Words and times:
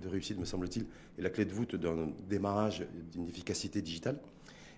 de 0.00 0.08
réussite, 0.08 0.38
me 0.38 0.44
semble-t-il, 0.44 0.86
et 1.18 1.22
la 1.22 1.30
clé 1.30 1.44
de 1.44 1.52
voûte 1.52 1.76
d'un 1.76 2.10
démarrage 2.28 2.86
d'une 3.12 3.28
efficacité 3.28 3.82
digitale 3.82 4.18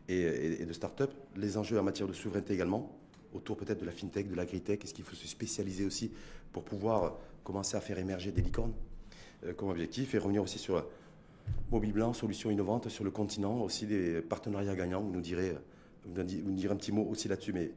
et, 0.09 0.65
de 0.65 0.73
start-up. 0.73 1.11
Les 1.37 1.57
enjeux 1.57 1.79
en 1.79 1.83
matière 1.83 2.09
de 2.09 2.13
souveraineté 2.13 2.55
également, 2.55 2.99
autour 3.33 3.57
peut-être 3.57 3.81
de 3.81 3.87
la 3.87 3.93
fintech, 3.93 4.29
de 4.29 4.35
l'agritech. 4.35 4.85
Est-ce 4.85 4.95
qu'il 4.95 5.05
faut 5.05 5.17
se 5.17 5.29
spécialiser 5.29 5.85
aussi 5.85 6.11
pour 6.53 6.65
pouvoir 6.65 7.19
commencer 7.45 7.77
à 7.77 7.81
faire 7.81 7.99
émerger 7.99 8.33
des 8.33 8.43
licornes 8.43 8.75
euh, 9.45 9.53
comme 9.55 9.69
objectif 9.69 10.15
et 10.15 10.19
revenir 10.19 10.43
aussi 10.43 10.59
sur 10.59 10.85
Mobile 11.71 11.93
Blanc, 11.93 12.13
solutions 12.13 12.51
innovantes 12.51 12.89
sur 12.89 13.05
le 13.05 13.11
continent, 13.11 13.63
aussi 13.63 13.87
des 13.87 14.21
partenariats 14.21 14.75
gagnants. 14.75 15.03
Vous 15.03 15.13
nous 15.13 15.21
direz, 15.21 15.57
vous 16.05 16.23
nous 16.23 16.71
un 16.71 16.77
petit 16.77 16.93
mot 16.93 17.07
aussi 17.09 17.29
là-dessus, 17.29 17.53
mais 17.53 17.71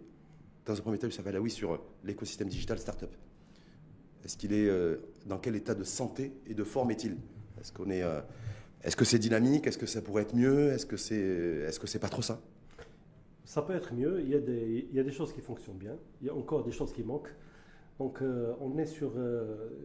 dans 0.66 0.74
un 0.74 0.82
premier 0.82 0.98
temps, 0.98 1.10
ça 1.12 1.21
va 1.21 1.32
là 1.32 1.42
oui 1.42 1.52
sur 1.52 1.80
l'écosystème 2.04 2.48
digital 2.48 2.80
start-up. 2.80 3.12
Est-ce 4.24 4.38
qu'il 4.38 4.54
est, 4.54 4.68
euh, 4.70 4.98
dans 5.26 5.38
quel 5.38 5.55
état 5.55 5.76
de 5.76 5.84
santé 5.84 6.32
et 6.48 6.54
de 6.54 6.64
forme 6.64 6.92
est-il? 6.92 7.18
Est-ce 7.60 7.73
qu'on 7.73 7.90
est, 7.90 8.04
euh, 8.04 8.22
est-ce 8.84 8.96
que 8.96 9.05
c'est 9.05 9.20
dynamique? 9.20 9.68
Est-ce 9.68 9.77
que 9.77 9.86
ça 9.86 10.02
pourrait 10.02 10.23
être 10.23 10.36
mieux? 10.36 10.72
Est-ce 10.72 10.86
que 10.86 10.98
c'est, 10.98 11.16
est-ce 11.16 11.80
que 11.80 11.88
c'est 11.88 12.00
pas 12.00 12.09
trop 12.09 12.22
ça? 12.22 12.41
Ça 13.44 13.62
peut 13.62 13.76
être 13.76 13.94
mieux. 13.94 14.22
Il 14.22 14.30
y, 14.30 14.36
a 14.36 14.40
des, 14.40 14.88
il 14.90 14.95
y 14.95 15.00
a 15.00 15.04
des 15.04 15.12
choses 15.12 15.34
qui 15.34 15.41
fonctionnent 15.41 15.78
bien. 15.78 15.98
Il 16.22 16.28
y 16.28 16.30
a 16.30 16.36
encore 16.36 16.64
des 16.64 16.72
choses 16.72 16.94
qui 16.94 17.04
manquent. 17.04 17.34
Donc 18.00 18.22
euh, 18.22 18.54
on 18.62 18.78
est 18.78 18.86
sur, 18.86 19.14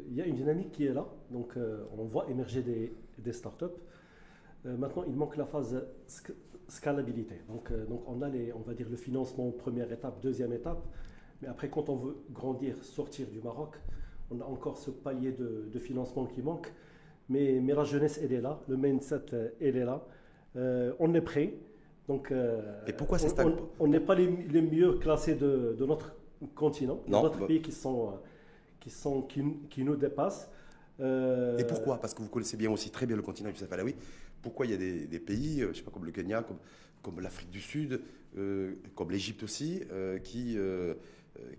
il 0.08 0.14
y 0.14 0.22
a 0.22 0.26
une 0.26 0.36
dynamique 0.36 0.72
qui 0.72 0.86
est 0.86 0.94
là. 0.94 1.06
Donc 1.30 1.54
on 1.96 2.04
voit 2.04 2.30
émerger 2.30 2.62
des, 2.62 2.92
des 3.18 3.32
startups. 3.32 3.66
maintenant, 4.64 5.04
il 5.06 5.14
manque 5.14 5.36
la 5.36 5.46
phase 5.46 5.84
scalabilité. 6.68 7.34
Donc, 7.48 7.72
donc 7.88 8.02
on 8.06 8.22
a 8.22 8.28
les, 8.28 8.52
on 8.52 8.60
va 8.60 8.74
dire 8.74 8.88
le 8.88 8.96
financement 8.96 9.50
première 9.50 9.90
étape, 9.90 10.22
deuxième 10.22 10.52
étape. 10.52 10.82
Mais 11.42 11.48
après, 11.48 11.68
quand 11.68 11.88
on 11.88 11.96
veut 11.96 12.16
grandir, 12.30 12.82
sortir 12.82 13.26
du 13.28 13.40
Maroc, 13.40 13.76
on 14.30 14.40
a 14.40 14.44
encore 14.44 14.78
ce 14.78 14.90
palier 14.90 15.32
de, 15.32 15.78
financement 15.78 16.26
qui 16.26 16.42
manque. 16.42 16.72
Mais, 17.28 17.60
mais, 17.62 17.74
la 17.74 17.84
jeunesse, 17.84 18.18
elle 18.22 18.32
est 18.32 18.40
là. 18.40 18.60
Le 18.68 18.76
mindset, 18.76 19.26
elle 19.60 19.76
est 19.76 19.84
là. 19.84 20.04
Euh, 20.56 20.92
on 20.98 21.14
est 21.14 21.20
prêt. 21.20 21.54
Donc, 22.08 22.30
euh, 22.32 22.62
Et 22.86 22.92
pourquoi 22.92 23.18
c'est 23.18 23.34
On 23.78 23.86
n'est 23.86 24.00
pas 24.00 24.14
les, 24.14 24.28
mieux 24.28 24.94
classés 24.94 25.34
de, 25.34 25.76
notre 25.80 26.14
continent, 26.54 27.00
de 27.06 27.12
notre 27.12 27.46
pays 27.46 27.60
qui, 27.60 27.72
sont, 27.72 28.14
qui, 28.80 28.90
sont, 28.90 29.22
qui, 29.22 29.84
nous 29.84 29.96
dépassent. 29.96 30.50
Euh, 31.00 31.58
Et 31.58 31.64
pourquoi? 31.64 32.00
Parce 32.00 32.14
que 32.14 32.22
vous 32.22 32.28
connaissez 32.28 32.56
bien 32.56 32.70
aussi 32.70 32.90
très 32.90 33.06
bien 33.06 33.16
le 33.16 33.22
continent, 33.22 33.50
Youssef 33.50 33.70
Alaoui. 33.72 33.94
Pourquoi 34.40 34.66
il 34.66 34.72
y 34.72 34.74
a 34.74 35.06
des, 35.06 35.20
pays, 35.20 35.60
je 35.60 35.72
sais 35.76 35.82
pas, 35.82 35.90
comme 35.90 36.06
le 36.06 36.12
Kenya, 36.12 36.42
comme, 36.42 36.58
comme 37.02 37.20
l'Afrique 37.20 37.50
du 37.50 37.60
Sud, 37.60 38.00
comme 38.94 39.10
l'Égypte 39.10 39.42
aussi, 39.42 39.82
qui, 40.24 40.56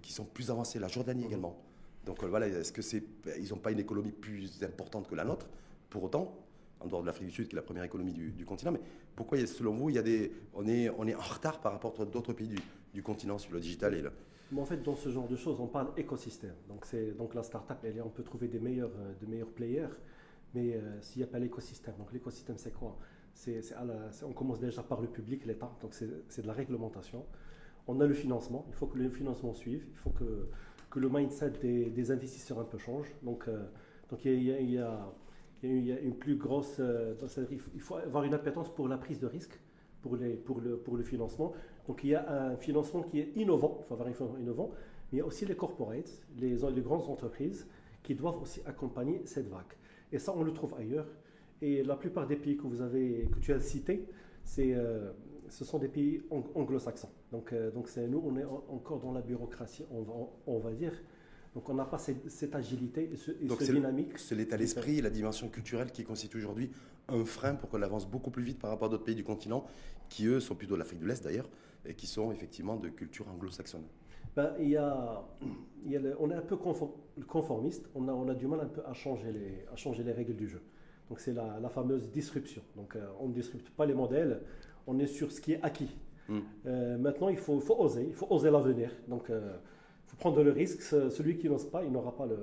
qui 0.01 0.13
sont 0.13 0.25
plus 0.25 0.49
avancés, 0.49 0.79
la 0.79 0.87
Jordanie 0.87 1.25
également 1.25 1.61
donc 2.05 2.23
euh, 2.23 2.27
voilà, 2.27 2.47
est-ce 2.47 2.71
que 2.71 2.81
c'est, 2.81 3.03
ils 3.39 3.49
n'ont 3.49 3.57
pas 3.57 3.71
une 3.71 3.79
économie 3.79 4.11
plus 4.11 4.63
importante 4.63 5.07
que 5.07 5.15
la 5.15 5.25
nôtre? 5.25 5.47
Pour 5.89 6.03
autant, 6.03 6.33
en 6.79 6.87
dehors 6.87 7.01
de 7.01 7.07
l'Afrique 7.07 7.27
du 7.27 7.33
Sud, 7.33 7.47
qui 7.47 7.55
est 7.55 7.57
la 7.57 7.61
première 7.61 7.83
économie 7.83 8.13
du, 8.13 8.45
continent, 8.45 8.71
mais 8.71 8.81
pourquoi, 9.15 9.37
selon 9.45 9.73
vous, 9.73 9.89
il 9.89 9.95
y 9.95 9.99
a 9.99 10.01
des, 10.01 10.31
on, 10.53 10.67
est, 10.67 10.89
on 10.89 11.07
est 11.07 11.15
en 11.15 11.21
retard 11.21 11.59
par 11.59 11.73
rapport 11.73 11.93
à 11.99 12.05
d'autres 12.05 12.33
pays 12.33 12.55
du, 12.93 13.03
continent 13.03 13.37
sur 13.37 13.53
le 13.53 13.59
digital 13.59 13.93
et 13.93 14.01
le... 14.01 14.11
en 14.57 14.65
fait, 14.65 14.81
dans 14.81 14.95
ce 14.95 15.09
genre 15.09 15.27
de 15.27 15.35
choses, 15.35 15.59
on 15.59 15.67
parle 15.67 15.89
écosystème. 15.97 16.55
Donc, 16.67 16.85
c'est, 16.85 17.11
donc 17.17 17.35
la 17.35 17.43
start-up, 17.43 17.77
elle, 17.83 18.01
on 18.03 18.09
peut 18.09 18.23
trouver 18.23 18.47
des 18.47 18.59
meilleurs, 18.59 18.91
euh, 18.97 19.13
de 19.21 19.25
meilleurs 19.29 19.51
players, 19.51 19.89
mais 20.53 20.73
euh, 20.73 21.01
s'il 21.01 21.21
n'y 21.21 21.23
a 21.23 21.31
pas 21.31 21.39
l'écosystème, 21.39 21.95
donc 21.97 22.11
l'écosystème, 22.13 22.57
c'est 22.57 22.73
quoi? 22.73 22.97
C'est, 23.33 23.61
On 24.23 24.33
commence 24.33 24.59
déjà 24.59 24.83
par 24.83 25.01
le 25.01 25.07
public, 25.07 25.45
l'État, 25.45 25.71
donc 25.81 25.93
c'est, 25.93 26.41
de 26.41 26.47
la 26.47 26.53
réglementation. 26.53 27.25
On 27.87 28.01
a 28.01 28.05
le 28.05 28.13
financement, 28.13 28.65
il 28.67 28.73
faut 28.73 28.87
que 28.87 28.97
le 28.97 29.09
financement 29.09 29.53
suive, 29.53 29.85
il 29.89 29.97
faut 29.97 30.09
que 30.09 30.49
que 30.89 30.99
le 30.99 31.09
mindset 31.09 31.51
des, 31.61 32.11
investisseurs 32.11 32.59
un 32.59 32.65
peu 32.65 32.77
change. 32.77 33.07
Donc, 33.23 33.47
euh, 33.47 33.63
donc 34.09 34.25
il, 34.25 34.43
y 34.43 34.51
a, 34.51 34.59
il, 34.59 34.71
y 34.71 35.91
a, 35.91 35.99
une 35.99 36.15
plus 36.15 36.35
grosse. 36.35 36.77
Euh, 36.79 37.15
il 37.51 37.81
faut 37.81 37.95
avoir 37.95 38.23
une 38.23 38.33
appétence 38.33 38.73
pour 38.73 38.87
la 38.87 38.97
prise 38.97 39.19
de 39.19 39.27
risque, 39.27 39.59
pour, 40.01 40.15
les, 40.15 40.33
pour, 40.33 40.61
le, 40.61 40.77
pour 40.77 40.97
le 40.97 41.03
financement. 41.03 41.53
Donc 41.87 42.03
il 42.03 42.11
y 42.11 42.15
a 42.15 42.51
un 42.51 42.55
financement 42.57 43.03
qui 43.03 43.19
est 43.19 43.31
innovant, 43.35 43.77
il 43.81 43.85
faut 43.87 43.93
avoir 43.93 44.09
un 44.09 44.13
financement 44.13 44.39
innovant, 44.39 44.71
mais 45.11 45.17
il 45.17 45.19
y 45.19 45.21
a 45.21 45.25
aussi 45.25 45.45
les 45.45 45.55
corporates, 45.55 46.21
les, 46.37 46.55
les 46.55 46.81
grandes 46.81 47.09
entreprises 47.09 47.67
qui 48.03 48.15
doivent 48.15 48.41
aussi 48.41 48.61
accompagner 48.65 49.21
cette 49.25 49.49
vague. 49.49 49.73
Et 50.11 50.19
ça, 50.19 50.33
on 50.35 50.43
le 50.43 50.53
trouve 50.53 50.73
ailleurs. 50.75 51.07
Et 51.61 51.83
la 51.83 51.95
plupart 51.95 52.25
des 52.25 52.37
pays 52.37 52.57
que, 52.57 52.63
vous 52.63 52.81
avez, 52.81 53.27
que 53.31 53.39
tu 53.39 53.53
as 53.53 53.59
cités, 53.59 54.05
c'est 54.43 54.73
euh, 54.73 55.11
ce 55.49 55.65
sont 55.65 55.79
des 55.79 55.87
pays 55.87 56.21
anglo-saxons. 56.55 57.09
Donc, 57.31 57.53
euh, 57.53 57.71
donc 57.71 57.87
c'est, 57.87 58.07
nous, 58.07 58.21
on 58.25 58.37
est 58.37 58.45
encore 58.45 58.99
dans 58.99 59.11
la 59.11 59.21
bureaucratie, 59.21 59.85
on 59.91 60.01
va, 60.01 60.13
on 60.47 60.59
va 60.59 60.71
dire. 60.71 60.93
Donc 61.55 61.67
on 61.67 61.73
n'a 61.73 61.85
pas 61.85 61.97
cette, 61.97 62.55
agilité 62.55 63.09
et 63.11 63.15
ce, 63.15 63.31
dynamique. 63.71 64.17
C'est 64.17 64.35
l'état 64.35 64.57
d'esprit 64.57 64.99
et 64.99 65.01
la 65.01 65.09
dimension 65.09 65.49
culturelle 65.49 65.91
qui 65.91 66.03
constitue 66.03 66.37
aujourd'hui 66.37 66.69
un 67.07 67.25
frein 67.25 67.55
pour 67.55 67.69
qu'on 67.69 67.81
avance 67.81 68.07
beaucoup 68.07 68.29
plus 68.29 68.43
vite 68.43 68.59
par 68.59 68.69
rapport 68.69 68.87
à 68.87 68.91
d'autres 68.91 69.03
pays 69.03 69.15
du 69.15 69.23
continent, 69.23 69.65
qui 70.09 70.27
eux 70.27 70.39
sont 70.39 70.55
plutôt 70.55 70.75
de 70.75 70.79
l'Afrique 70.79 70.99
de 70.99 71.07
l'Est 71.07 71.23
d'ailleurs, 71.23 71.49
et 71.85 71.95
qui 71.95 72.05
sont 72.05 72.31
effectivement 72.31 72.75
de 72.75 72.89
culture 72.89 73.27
anglo-saxonne. 73.29 73.83
Ben, 74.35 74.53
il 74.59 74.69
y 74.69 74.77
a, 74.77 75.27
il 75.85 75.91
y 75.91 75.97
a 75.97 76.01
on 76.19 76.29
est 76.29 76.35
un 76.35 76.41
peu 76.41 76.55
conformiste, 77.27 77.89
on 77.95 78.07
a, 78.07 78.13
on 78.13 78.29
a 78.29 78.35
du 78.35 78.45
mal 78.45 78.59
un 78.61 78.67
peu 78.67 78.81
à 78.85 78.93
changer 78.93 79.31
les, 79.31 79.65
à 79.73 79.75
changer 79.75 80.03
les 80.03 80.11
règles 80.11 80.35
du 80.35 80.47
jeu. 80.47 80.61
Donc 81.09 81.19
c'est 81.19 81.33
la, 81.33 81.59
la, 81.59 81.69
fameuse 81.69 82.11
disruption. 82.11 82.61
Donc 82.75 82.95
euh, 82.95 83.07
on 83.19 83.29
ne 83.29 83.33
disrupte 83.33 83.71
pas 83.71 83.87
les 83.87 83.95
modèles, 83.95 84.41
on 84.89 84.99
est 84.99 85.07
sur 85.07 85.31
ce 85.31 85.39
qui 85.39 85.53
est 85.53 85.61
acquis. 85.61 85.89
Hmm. 86.27 86.39
Euh, 86.65 86.97
maintenant, 86.97 87.29
il 87.29 87.37
faut, 87.37 87.59
faut, 87.59 87.79
oser, 87.79 88.05
il 88.07 88.13
faut 88.13 88.27
oser 88.29 88.49
l'avenir. 88.49 88.91
Donc, 89.07 89.25
il 89.29 89.35
euh, 89.35 89.53
faut 90.07 90.17
prendre 90.17 90.43
le 90.43 90.51
risque. 90.51 90.81
Celui 90.81 91.37
qui 91.37 91.47
n'ose 91.47 91.69
pas, 91.69 91.83
il 91.83 91.91
n'aura 91.91 92.15
pas 92.15 92.25
le. 92.25 92.37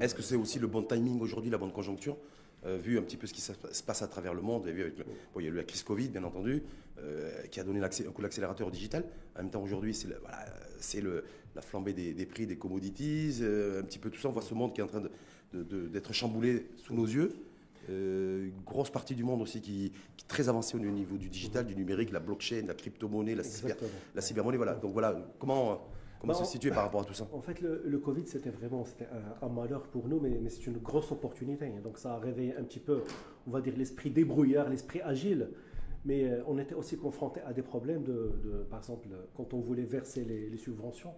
Est-ce 0.00 0.14
que 0.14 0.22
c'est 0.22 0.36
aussi 0.36 0.58
le 0.58 0.66
bon 0.66 0.82
timing 0.82 1.20
aujourd'hui, 1.20 1.50
la 1.50 1.58
bonne 1.58 1.72
conjoncture 1.72 2.16
euh, 2.64 2.76
vu 2.76 2.96
un 2.96 3.02
petit 3.02 3.16
peu 3.16 3.26
ce 3.26 3.34
qui 3.34 3.40
se 3.40 3.82
passe 3.82 4.02
à 4.02 4.06
travers 4.06 4.34
le 4.34 4.40
monde, 4.40 4.66
vu 4.66 4.82
avec 4.82 4.94
il 5.36 5.42
y 5.42 5.46
a 5.46 5.50
eu 5.50 5.54
la 5.54 5.64
crise 5.64 5.82
Covid, 5.82 6.08
bien 6.08 6.22
entendu, 6.22 6.62
qui 7.50 7.58
a 7.58 7.64
donné 7.64 7.80
un 7.80 8.12
coup 8.12 8.22
d'accélérateur 8.22 8.68
au 8.68 8.70
digital. 8.70 9.04
En 9.34 9.42
même 9.42 9.50
temps, 9.50 9.62
aujourd'hui, 9.62 9.92
c'est 9.94 10.06
voilà, 10.06 10.44
la 11.56 11.60
flambée 11.60 11.92
des, 11.92 12.26
prix 12.26 12.46
des 12.46 12.56
commodities, 12.56 13.40
un 13.40 13.82
petit 13.82 13.98
peu 13.98 14.10
tout 14.10 14.20
ça. 14.20 14.28
On 14.28 14.32
voit 14.32 14.42
ce 14.42 14.54
monde 14.54 14.72
qui 14.72 14.80
est 14.80 14.84
en 14.84 14.86
train 14.86 15.02
d'être 15.52 16.12
chamboulé 16.12 16.68
sous 16.76 16.94
nos 16.94 17.04
yeux. 17.04 17.32
Euh, 17.90 18.46
une 18.46 18.62
grosse 18.64 18.90
partie 18.90 19.14
du 19.14 19.24
monde 19.24 19.42
aussi 19.42 19.60
qui, 19.60 19.86
est 19.86 20.28
très 20.28 20.48
avancée 20.48 20.76
au 20.76 20.80
niveau 20.80 21.16
du 21.16 21.28
digital, 21.28 21.66
du 21.66 21.74
numérique, 21.74 22.12
la 22.12 22.20
blockchain, 22.20 22.64
la 22.66 22.74
crypto-monnaie, 22.74 23.34
la, 23.34 23.42
cyber, 23.42 23.76
la 24.14 24.20
cybermonnaie. 24.20 24.56
Voilà. 24.56 24.74
Donc 24.74 24.92
voilà, 24.92 25.16
comment, 25.38 25.88
comment 26.20 26.32
bah, 26.32 26.38
se 26.38 26.44
situer 26.44 26.70
par 26.70 26.84
rapport 26.84 27.00
à 27.02 27.04
tout 27.04 27.14
ça? 27.14 27.26
En 27.32 27.40
fait, 27.40 27.60
le, 27.60 27.98
Covid, 27.98 28.26
c'était 28.26 28.50
vraiment 28.50 28.84
un, 29.42 29.46
un, 29.46 29.48
malheur 29.48 29.82
pour 29.82 30.08
nous, 30.08 30.20
mais, 30.20 30.38
mais 30.40 30.48
c'est 30.48 30.66
une 30.66 30.78
grosse 30.78 31.10
opportunité. 31.10 31.68
Donc 31.82 31.98
ça 31.98 32.14
a 32.14 32.18
réveillé 32.18 32.56
un 32.56 32.62
petit 32.62 32.80
peu, 32.80 33.02
on 33.46 33.50
va 33.50 33.60
dire, 33.60 33.74
l'esprit 33.76 34.10
débrouillard, 34.10 34.68
l'esprit 34.68 35.00
agile. 35.00 35.50
Mais 36.04 36.24
euh, 36.24 36.42
on 36.46 36.58
était 36.58 36.74
aussi 36.74 36.96
confronté 36.96 37.40
à 37.42 37.52
des 37.52 37.62
problèmes 37.62 38.04
de, 38.04 38.66
par 38.70 38.80
exemple, 38.80 39.08
quand 39.36 39.54
on 39.54 39.60
voulait 39.60 39.84
verser 39.84 40.24
les, 40.24 40.56
subventions, 40.56 41.14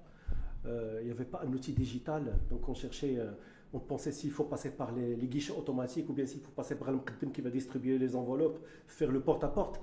euh, 0.67 0.99
il 1.03 1.07
n'y 1.07 1.11
avait 1.11 1.25
pas 1.25 1.43
un 1.45 1.53
outil 1.53 1.73
digital, 1.73 2.39
donc 2.51 2.69
on 2.69 2.75
cherchait 2.75 3.19
on 3.75 3.81
pensait 3.81 4.13
s'il 4.13 4.31
faut 4.31 4.45
passer 4.45 4.71
par 4.71 4.93
les, 4.93 5.17
guichets 5.27 5.53
automatiques 5.53 6.09
ou 6.09 6.13
bien 6.13 6.27
s'il 6.27 6.41
faut 6.41 6.53
passer 6.53 6.77
par 6.77 6.89
un 6.89 7.01
qui 7.33 7.41
va 7.41 7.51
distribuer 7.51 7.99
les 7.99 8.15
enveloppes, 8.15 8.65
faire 8.87 9.11
le 9.11 9.21
porte-à-porte. 9.21 9.81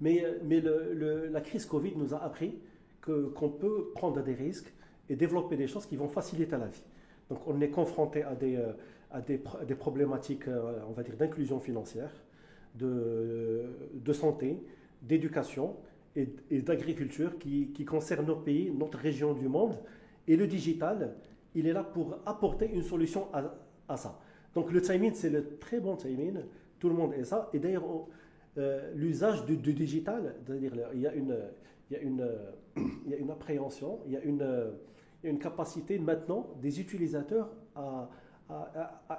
Mais, 0.00 0.24
mais 0.42 0.62
la 0.62 1.40
crise 1.42 1.66
Covid 1.66 1.92
nous 1.96 2.14
a 2.14 2.24
appris 2.24 2.58
qu'on 3.02 3.50
peut 3.50 3.90
prendre 3.94 4.22
des 4.22 4.32
risques 4.32 4.72
et 5.10 5.14
développer 5.14 5.56
des 5.56 5.66
choses 5.66 5.84
qui 5.84 5.96
vont 5.96 6.08
faciliter 6.08 6.56
la 6.56 6.66
vie. 6.66 6.82
Donc 7.28 7.46
on 7.46 7.60
est 7.60 7.68
confronté 7.68 8.22
à 8.22 8.34
des, 8.34 8.56
euh, 8.56 9.74
problématiques, 9.78 10.48
euh, 10.48 10.80
on 10.88 10.92
va 10.92 11.02
dire, 11.02 11.16
d'inclusion 11.16 11.60
financière, 11.60 12.10
de, 12.74 13.64
de 13.92 14.12
santé, 14.14 14.58
d'éducation 15.02 15.76
et, 16.16 16.26
d'agriculture 16.62 17.38
qui, 17.38 17.72
qui 17.74 17.84
concernent 17.84 18.26
nos 18.26 18.36
pays, 18.36 18.72
notre 18.72 18.98
région 18.98 19.34
du 19.34 19.48
monde. 19.48 19.76
Et 20.26 20.36
le 20.36 20.46
digital, 20.46 21.14
il 21.54 21.66
est 21.66 21.72
là 21.72 21.84
pour 21.84 22.18
apporter 22.26 22.70
une 22.70 22.82
solution 22.82 23.28
à, 23.32 23.96
ça. 23.96 24.18
Donc 24.54 24.72
le 24.72 24.80
timing, 24.80 25.12
c'est 25.14 25.30
le 25.30 25.58
très 25.58 25.80
bon 25.80 25.96
timing. 25.96 26.38
Tout 26.78 26.88
le 26.88 26.94
monde 26.94 27.14
est 27.14 27.24
ça. 27.24 27.50
Et 27.52 27.58
d'ailleurs, 27.58 27.84
euh, 28.58 28.92
l'usage 28.94 29.44
du, 29.44 29.56
digital, 29.56 30.34
c'est-à-dire 30.44 30.72
il 30.94 31.00
y 31.00 31.06
a 31.06 31.14
une, 31.14 31.36
il 31.90 31.96
y 31.96 31.96
a 31.96 32.02
une, 32.02 32.28
il 33.06 33.10
y 33.10 33.14
a 33.14 33.16
une 33.16 33.30
appréhension, 33.30 34.00
il 34.06 34.12
y 34.12 34.16
a 34.16 34.22
une, 34.22 34.72
une 35.22 35.38
capacité 35.38 35.98
maintenant 35.98 36.48
des 36.60 36.80
utilisateurs 36.80 37.50
à, 37.74 38.08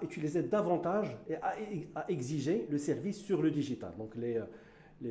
utiliser 0.01 0.43
davantage 0.43 1.17
et 1.27 1.35
à, 1.35 1.55
à, 1.95 2.05
exiger 2.09 2.67
le 2.69 2.77
service 2.77 3.17
sur 3.17 3.41
le 3.41 3.49
digital. 3.49 3.91
Donc 3.97 4.15
les, 4.15 4.39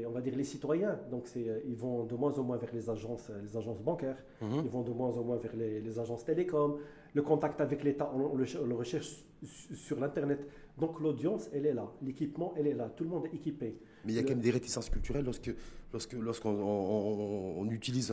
on 0.06 0.10
va 0.10 0.20
dire 0.20 0.34
les 0.36 0.44
citoyens. 0.44 0.98
Donc 1.10 1.24
euh, 1.36 1.60
ils 1.66 1.76
vont 1.76 2.04
de 2.04 2.14
moins 2.14 2.32
en 2.38 2.42
moins 2.42 2.56
vers 2.56 2.72
les 2.72 2.88
agences, 2.88 3.28
euh, 3.30 3.40
les 3.42 3.56
agences 3.56 3.80
bancaires, 3.80 4.22
mhm. 4.40 4.62
ils 4.64 4.70
vont 4.70 4.82
de 4.82 4.92
moins 4.92 5.10
en 5.10 5.22
moins 5.22 5.36
vers 5.36 5.54
les, 5.56 5.98
agences 5.98 6.24
télécom. 6.24 6.78
Le 7.12 7.22
contact 7.22 7.60
avec 7.60 7.84
l'État, 7.84 8.10
on, 8.14 8.34
le, 8.36 8.74
recherche 8.74 9.24
sur 9.44 10.00
l'Internet. 10.00 10.40
Donc 10.78 11.00
l'audience, 11.00 11.48
elle 11.52 11.66
est 11.66 11.74
là. 11.74 11.88
L'équipement, 12.02 12.54
elle 12.56 12.66
est 12.66 12.74
là. 12.74 12.90
Tout 12.96 13.04
le 13.04 13.10
monde 13.10 13.26
est 13.26 13.36
équipé. 13.36 13.78
Mais 14.04 14.12
il 14.12 14.16
y 14.16 14.18
a 14.18 14.22
quand 14.22 14.30
même 14.30 14.40
des 14.40 14.50
réticences 14.50 14.90
culturelles 14.90 15.24
lorsque, 15.24 15.54
lorsque, 15.92 16.12
lorsqu'on 16.14 16.50
on, 16.50 17.70
utilise 17.70 18.12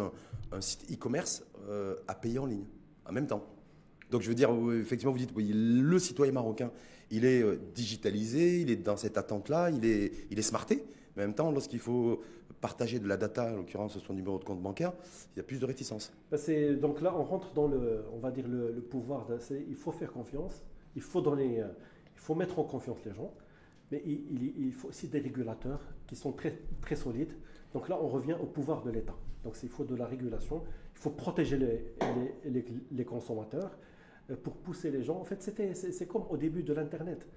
un, 0.51 0.61
site 0.61 0.91
e-commerce 0.91 1.43
euh, 1.67 1.95
à 2.07 2.13
payer 2.13 2.37
en 2.37 2.45
ligne, 2.45 2.65
en 3.07 3.11
même 3.11 3.25
temps. 3.25 3.43
Donc 4.11 4.21
je 4.21 4.29
veux 4.29 4.35
dire, 4.35 4.51
effectivement, 4.73 5.13
vous 5.13 5.17
dites, 5.17 5.31
oui, 5.35 5.51
le 5.53 5.97
citoyen 5.97 6.33
marocain, 6.33 6.69
il 7.09 7.25
est 7.25 7.43
digitalisé, 7.73 8.61
il 8.61 8.69
est 8.69 8.75
dans 8.75 8.97
cette 8.97 9.17
attente-là, 9.17 9.71
il 9.71 9.85
est, 9.85 10.11
il 10.29 10.37
est 10.37 10.43
smarté. 10.43 10.83
Mais 11.15 11.23
en 11.23 11.27
même 11.27 11.35
temps, 11.35 11.51
lorsqu'il 11.51 11.79
faut 11.79 12.21
partager 12.59 12.99
de 12.99 13.07
la 13.07 13.17
data, 13.17 13.51
en 13.51 13.57
l'occurrence 13.57 13.97
son 13.97 14.13
numéro 14.13 14.37
de 14.39 14.43
compte 14.43 14.61
bancaire, 14.61 14.93
il 15.35 15.37
y 15.37 15.39
a 15.39 15.43
plus 15.43 15.59
de 15.59 15.65
réticence. 15.65 16.13
Ben, 16.31 16.79
donc 16.79 17.01
là, 17.01 17.13
on 17.15 17.23
rentre 17.23 17.53
dans 17.53 17.67
le, 17.67 18.05
on 18.13 18.19
va 18.19 18.31
dire 18.31 18.47
le, 18.47 18.81
pouvoir. 18.81 19.27
il 19.67 19.75
faut 19.75 19.91
faire 19.91 20.11
confiance, 20.11 20.63
il 20.95 21.01
faut 21.01 21.21
donner, 21.21 21.61
euh, 21.61 21.67
il 22.13 22.19
faut 22.19 22.35
mettre 22.35 22.59
en 22.59 22.63
confiance 22.63 22.99
les 23.05 23.13
gens, 23.13 23.33
mais 23.91 24.01
il, 24.05 24.71
faut 24.71 24.89
aussi 24.89 25.07
des 25.07 25.19
régulateurs 25.19 25.81
qui 26.07 26.15
sont 26.15 26.31
très, 26.31 26.57
très 26.81 26.95
solides. 26.95 27.33
Donc 27.73 27.89
là, 27.89 27.99
on 28.01 28.07
revient 28.07 28.35
au 28.41 28.45
pouvoir 28.45 28.83
de 28.83 28.91
l'État. 28.91 29.15
Donc 29.43 29.55
il 29.63 29.69
faut 29.69 29.83
de 29.83 29.95
la 29.95 30.05
régulation, 30.05 30.63
il 30.95 30.99
faut 30.99 31.09
protéger 31.09 31.57
les, 31.57 32.63
les, 32.91 33.05
consommateurs. 33.05 33.77
Euh, 34.29 34.35
pour 34.35 34.53
pousser 34.53 34.91
les 34.91 35.03
gens. 35.03 35.19
En 35.19 35.23
fait, 35.23 35.41
c'est, 35.41 36.07
comme 36.07 36.23
au 36.29 36.37
début 36.37 36.63
de 36.63 36.73
l'Internet. 36.73 37.27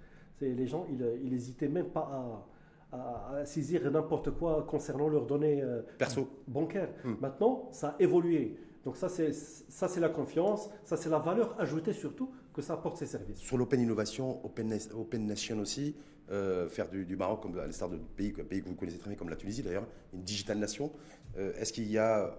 Les 0.40 0.66
gens, 0.66 0.86
ils 0.90 1.30
n'hésitaient 1.30 1.68
même 1.68 1.88
pas 1.88 2.46
à, 2.94 3.36
à, 3.36 3.44
saisir 3.44 3.90
n'importe 3.90 4.30
quoi 4.30 4.64
concernant 4.68 5.08
leurs 5.08 5.26
données 5.26 5.62
euh, 5.62 5.82
Perso. 5.98 6.28
bancaires. 6.48 6.90
Hmm. 7.04 7.14
Maintenant, 7.20 7.68
ça 7.72 7.88
a 7.88 8.02
évolué. 8.02 8.56
Donc 8.84 8.96
ça 8.96 9.08
c'est, 9.08 9.32
ça, 9.32 9.88
c'est 9.88 10.00
la 10.00 10.10
confiance, 10.10 10.68
ça, 10.84 10.96
c'est 10.96 11.08
la 11.08 11.18
valeur 11.18 11.58
ajoutée 11.58 11.92
surtout 11.92 12.30
que 12.52 12.60
ça 12.62 12.74
apporte 12.74 12.98
ces 12.98 13.06
services. 13.06 13.38
Sur 13.38 13.56
l'open 13.56 13.80
innovation, 13.80 14.44
open, 14.44 14.78
open 14.94 15.26
nation 15.26 15.58
aussi, 15.58 15.96
euh, 16.30 16.68
faire 16.68 16.88
du, 16.88 17.16
Maroc 17.16 17.42
comme 17.42 17.58
à 17.58 17.66
l'instar 17.66 17.88
de 17.88 17.96
pays, 17.96 18.32
pays 18.32 18.62
que 18.62 18.68
vous 18.68 18.74
connaissez 18.74 18.98
très 18.98 19.08
bien 19.08 19.16
comme 19.16 19.30
la 19.30 19.36
Tunisie 19.36 19.62
d'ailleurs, 19.62 19.86
une 20.12 20.22
digital 20.22 20.58
nation. 20.58 20.92
est-ce 21.36 21.72
qu'il 21.72 21.90
y 21.90 21.98
a, 21.98 22.38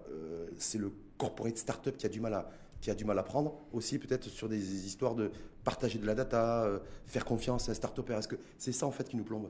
c'est 0.57 0.77
le 0.77 0.91
corporate 1.17 1.57
startup 1.57 1.97
qui 1.97 2.05
a 2.05 2.09
du 2.09 2.21
mal 2.21 2.33
à, 2.33 2.49
qui 2.81 2.91
a 2.91 2.95
du 2.95 3.05
mal 3.05 3.17
à 3.17 3.23
prendre, 3.23 3.55
aussi 3.73 3.97
peut-être 3.97 4.29
sur 4.29 4.47
des 4.47 4.85
histoires 4.85 5.15
de 5.15 5.31
partager 5.63 5.97
de 5.97 6.05
la 6.05 6.13
data, 6.13 6.65
euh, 6.65 6.79
faire 7.05 7.25
confiance 7.25 7.67
à 7.67 7.71
un 7.71 7.75
start-upper. 7.75 8.13
Est-ce 8.13 8.27
que 8.27 8.35
c'est 8.57 8.71
ça 8.71 8.85
en 8.85 8.91
fait 8.91 9.09
qui 9.09 9.17
nous 9.17 9.23
plombe? 9.23 9.49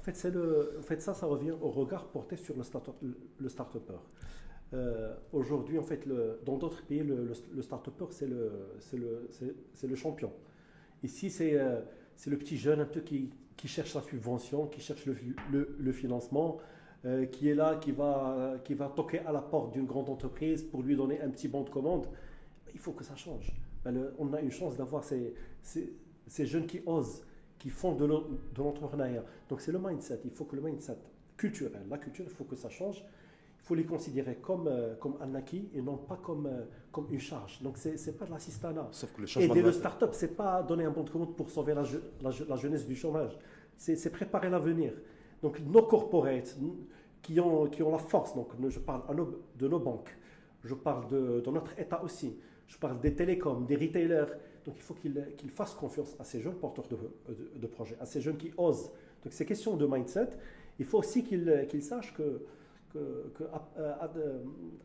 En 0.00 0.82
fait, 0.82 1.00
ça, 1.00 1.14
ça 1.14 1.26
revient 1.26 1.52
au 1.52 1.70
regard 1.70 2.08
porté 2.08 2.36
sur 2.36 2.56
le 2.56 2.62
start-upper. 2.62 3.06
Le 3.38 3.48
start 3.48 3.76
euh, 4.72 5.14
Aujourd'hui, 5.32 5.78
en 5.78 5.82
fait, 5.82 6.08
dans 6.44 6.56
d'autres 6.56 6.84
pays, 6.86 7.02
le, 7.02 7.32
le, 7.52 7.62
start-upper, 7.62 8.06
c'est 8.10 8.26
le, 8.26 9.96
champion. 9.96 10.32
Ici, 11.02 11.30
c'est, 11.30 11.54
euh, 11.54 11.80
c'est 12.16 12.30
le 12.30 12.38
petit 12.38 12.56
jeune 12.56 12.80
un 12.80 12.86
peu 12.86 13.00
qui, 13.00 13.30
cherche 13.64 13.94
la 13.94 14.02
subvention, 14.02 14.66
qui 14.66 14.80
cherche 14.80 15.06
le, 15.06 15.92
financement, 15.92 16.58
qui 17.32 17.48
est 17.48 17.54
là, 17.54 17.76
qui 17.76 17.92
va, 17.92 18.58
toquer 18.96 19.20
à 19.20 19.32
la 19.32 19.42
porte 19.42 19.72
d'une 19.72 19.86
grande 19.86 20.08
entreprise 20.08 20.62
pour 20.62 20.82
lui 20.82 20.96
donner 20.96 21.20
un 21.20 21.28
petit 21.28 21.48
bon 21.48 21.62
de 21.62 21.70
commande 21.70 22.06
il 22.74 22.80
faut 22.80 22.92
que 22.92 23.04
ça 23.04 23.16
change. 23.16 23.52
Ben, 23.84 24.10
on 24.18 24.32
a 24.32 24.40
une 24.40 24.50
chance 24.50 24.76
d'avoir 24.76 25.04
ces, 25.04 25.34
jeunes 26.38 26.66
qui 26.66 26.80
osent, 26.86 27.24
qui 27.60 27.68
font 27.68 27.94
de 27.94 28.06
l'entrepreneuriat. 28.58 29.22
Donc 29.48 29.60
c'est 29.60 29.70
le 29.70 29.78
mindset. 29.78 30.20
Il 30.24 30.30
faut 30.32 30.46
que 30.46 30.56
le 30.56 30.62
mindset 30.62 30.96
culturel, 31.36 31.82
la 31.88 31.98
culture, 31.98 32.24
il 32.26 32.32
faut 32.32 32.44
que 32.44 32.56
ça 32.56 32.70
change. 32.70 33.04
Il 33.62 33.66
faut 33.66 33.74
les 33.74 33.84
considérer 33.84 34.36
comme, 34.36 34.66
euh, 34.66 34.94
comme 34.96 35.16
un 35.20 35.34
acquis 35.34 35.68
et 35.74 35.82
non 35.82 35.98
pas 35.98 36.16
comme, 36.16 36.46
euh, 36.46 36.64
comme 36.90 37.06
une 37.10 37.20
charge. 37.20 37.60
Donc, 37.62 37.76
ce 37.76 37.90
n'est 37.90 38.16
pas 38.16 38.24
de 38.24 38.30
l'assistanat. 38.30 38.88
Sauf 38.90 39.12
que 39.12 39.20
le 39.20 39.26
changement 39.26 39.52
Aider 39.52 39.62
le 39.62 39.72
start-up, 39.72 40.14
ce 40.14 40.24
n'est 40.24 40.32
pas 40.32 40.62
donner 40.62 40.84
un 40.84 40.90
bon 40.90 41.02
de 41.02 41.10
commande 41.10 41.36
pour 41.36 41.50
sauver 41.50 41.74
la, 41.74 41.84
la, 42.22 42.56
jeunesse 42.56 42.86
du 42.86 42.96
chômage. 42.96 43.38
C'est 43.76 44.10
préparer 44.10 44.48
l'avenir. 44.48 44.94
Donc, 45.42 45.60
nos 45.60 45.82
corporates 45.82 46.56
qui 47.20 47.38
ont, 47.38 47.66
qui 47.66 47.82
ont 47.82 47.92
la 47.92 47.98
force, 47.98 48.34
donc 48.34 48.48
je 48.68 48.78
parle 48.78 49.02
de 49.56 49.68
nos 49.68 49.78
banques, 49.78 50.16
je 50.64 50.74
parle 50.74 51.06
de, 51.08 51.40
de 51.40 51.50
notre 51.50 51.78
État 51.78 52.02
aussi, 52.02 52.38
je 52.66 52.78
parle 52.78 52.98
des 53.00 53.14
télécoms, 53.14 53.66
des 53.66 53.76
retailers. 53.76 54.26
Donc 54.64 54.74
il 54.76 54.82
faut 54.82 54.94
qu'ils 54.94 55.50
fassent 55.50 55.74
confiance 55.74 56.16
à 56.18 56.24
ces 56.24 56.40
jeunes 56.40 56.54
porteurs 56.54 56.86
de, 56.88 57.66
projets, 57.66 57.96
à 58.00 58.06
ces 58.06 58.20
jeunes 58.20 58.36
qui 58.36 58.52
osent. 58.56 58.90
Donc 59.22 59.32
c'est 59.32 59.46
question 59.46 59.76
de 59.76 59.86
mindset. 59.86 60.28
Il 60.78 60.84
faut 60.84 60.98
aussi 60.98 61.24
qu'ils 61.24 61.82
sachent 61.82 62.14
que, 62.14 62.42
que, 62.92 62.98
euh, 63.78 64.38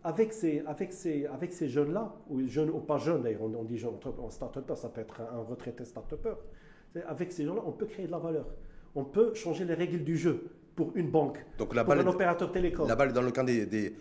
avec 0.03 0.33
ces, 0.33 0.59
avec 0.65 0.93
ces, 0.93 1.25
avec 1.25 1.53
ces 1.53 1.67
jeunes-là, 1.67 2.15
ou 2.29 2.45
jeunes 2.47 2.69
ou 2.69 2.79
pas 2.79 2.97
jeunes 2.97 3.23
d'ailleurs, 3.23 3.43
on, 3.43 3.63
dit 3.63 3.77
jeunes, 3.77 3.95
en 4.19 4.29
start-upper, 4.29 4.75
ça 4.75 4.89
peut 4.89 5.01
être 5.01 5.21
un, 5.21 5.41
retraité 5.41 5.85
start-upper. 5.85 6.35
Avec 7.07 7.31
ces 7.31 7.45
gens-là, 7.45 7.61
on 7.65 7.71
peut 7.71 7.85
créer 7.85 8.07
de 8.07 8.11
la 8.11 8.19
valeur. 8.19 8.45
On 8.95 9.03
peut 9.03 9.33
changer 9.33 9.65
les 9.65 9.73
règles 9.73 10.03
du 10.03 10.17
jeu 10.17 10.49
pour 10.75 10.91
une 10.95 11.09
banque, 11.09 11.43
Donc, 11.57 11.73
la 11.73 11.83
pour 11.85 11.93
un 11.93 12.07
opérateur 12.07 12.51
télécom. 12.51 12.87
La 12.87 12.95
balle 12.95 13.13
dans 13.13 13.21
le 13.21 13.31
camp 13.31 13.45
des, 13.45 13.65
des 13.65 13.95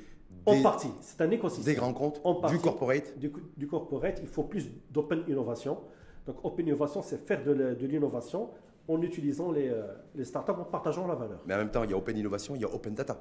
en 0.46 0.62
partie, 0.62 0.90
c'est 1.00 1.20
un 1.20 1.30
écosystème. 1.30 1.74
Des 1.74 1.78
grands 1.78 1.94
comptes, 1.94 2.20
du 2.48 2.58
corporate. 2.58 3.18
Du, 3.18 3.66
corporate, 3.66 4.18
il 4.22 4.28
faut 4.28 4.44
plus 4.44 4.70
d'open 4.90 5.24
innovation. 5.28 5.78
Donc, 6.26 6.36
open 6.42 6.66
innovation, 6.66 7.02
c'est 7.02 7.26
faire 7.26 7.44
de 7.44 7.86
l'innovation 7.86 8.50
en 8.88 9.00
utilisant 9.02 9.50
les, 9.50 9.68
euh, 9.68 9.82
les, 10.14 10.24
startups, 10.24 10.52
en 10.52 10.64
partageant 10.64 11.06
la 11.06 11.14
valeur. 11.14 11.40
Mais 11.46 11.54
en 11.54 11.58
même 11.58 11.70
temps, 11.70 11.84
il 11.84 11.90
y 11.90 11.94
a 11.94 11.96
open 11.96 12.16
innovation, 12.16 12.54
il 12.54 12.62
y 12.62 12.64
a 12.64 12.72
open 12.72 12.94
data. 12.94 13.18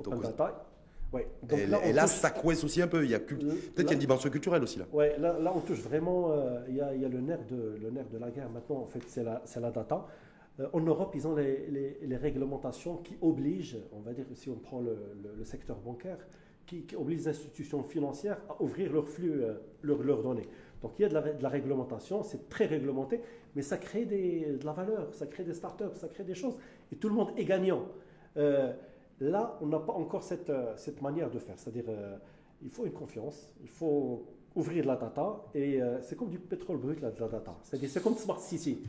Open 0.00 0.20
data, 0.20 0.66
oui. 1.12 1.22
et 1.50 1.92
là, 1.92 2.06
ça 2.06 2.30
coince 2.30 2.62
aussi 2.64 2.82
un 2.82 2.86
peu. 2.86 3.02
Il 3.02 3.10
y 3.10 3.14
a 3.14 3.20
peut-être 3.20 3.74
qu'il 3.74 3.86
y 3.86 3.90
a 3.90 3.92
une 3.94 3.98
dimension 3.98 4.28
culturelle 4.28 4.62
aussi 4.62 4.78
là. 4.78 4.84
Oui, 4.92 5.06
là, 5.18 5.38
là, 5.38 5.52
on 5.54 5.60
touche 5.60 5.80
vraiment. 5.80 6.32
Euh, 6.32 6.60
il, 6.68 6.76
y 6.76 6.80
a, 6.82 6.94
il, 6.94 7.00
y 7.00 7.04
a, 7.04 7.08
le 7.08 7.20
nerf 7.20 7.46
de 7.46 7.78
le 7.80 7.90
nerf 7.90 8.08
de 8.10 8.18
la 8.18 8.30
guerre. 8.30 8.50
Maintenant, 8.50 8.76
en 8.76 8.86
fait, 8.86 9.00
c'est 9.06 9.24
la, 9.24 9.42
la 9.58 9.70
data. 9.70 10.06
Euh, 10.60 10.68
en 10.74 10.80
Europe, 10.80 11.12
ils 11.14 11.26
ont 11.26 11.34
les, 11.34 11.66
les, 11.68 11.98
les, 12.02 12.16
réglementations 12.16 12.98
qui 12.98 13.16
obligent, 13.22 13.78
on 13.92 14.00
va 14.00 14.12
dire, 14.12 14.26
si 14.34 14.50
on 14.50 14.56
prend 14.56 14.80
le, 14.80 14.98
le 15.38 15.44
secteur 15.44 15.76
bancaire, 15.76 16.18
qui, 16.68 16.96
oblige 16.96 17.20
les 17.20 17.28
institutions 17.28 17.82
financières 17.82 18.38
à 18.48 18.62
ouvrir 18.62 18.92
leurs 18.92 19.08
flux, 19.08 19.42
euh, 19.42 19.54
leurs, 19.82 20.22
données. 20.22 20.48
Donc 20.82 20.92
il 20.98 21.02
y 21.02 21.04
a 21.04 21.08
de 21.08 21.42
la, 21.42 21.48
réglementation, 21.48 22.22
c'est 22.22 22.48
très 22.48 22.66
réglementé, 22.66 23.20
mais 23.56 23.62
ça 23.62 23.78
crée 23.78 24.04
de 24.04 24.64
la 24.64 24.72
valeur, 24.72 25.12
ça 25.12 25.26
crée 25.26 25.44
des 25.44 25.54
startups, 25.54 25.96
ça 25.96 26.08
crée 26.08 26.24
des 26.24 26.34
choses, 26.34 26.54
et 26.92 26.96
tout 26.96 27.08
le 27.08 27.14
monde 27.14 27.30
est 27.36 27.44
gagnant. 27.44 27.86
Euh, 28.36 28.72
là, 29.20 29.58
on 29.60 29.66
n'a 29.66 29.80
pas 29.80 29.94
encore 29.94 30.22
cette, 30.22 30.50
euh, 30.50 30.74
cette, 30.76 31.02
manière 31.02 31.30
de 31.30 31.38
faire, 31.38 31.58
c'est-à-dire 31.58 31.84
il 32.62 32.70
faut 32.70 32.84
une 32.84 32.92
confiance, 32.92 33.52
il 33.62 33.68
faut 33.68 34.26
ouvrir 34.54 34.84
la 34.84 34.96
data, 34.96 35.40
et 35.54 35.80
c'est 36.02 36.16
comme 36.16 36.30
du 36.30 36.38
pétrole 36.38 36.78
brut, 36.78 37.00
la, 37.00 37.10
la 37.18 37.28
data. 37.28 37.56
C'est-à-dire 37.62 37.88
c'est 37.88 38.02
comme 38.02 38.16
Smart 38.16 38.40
City. 38.40 38.82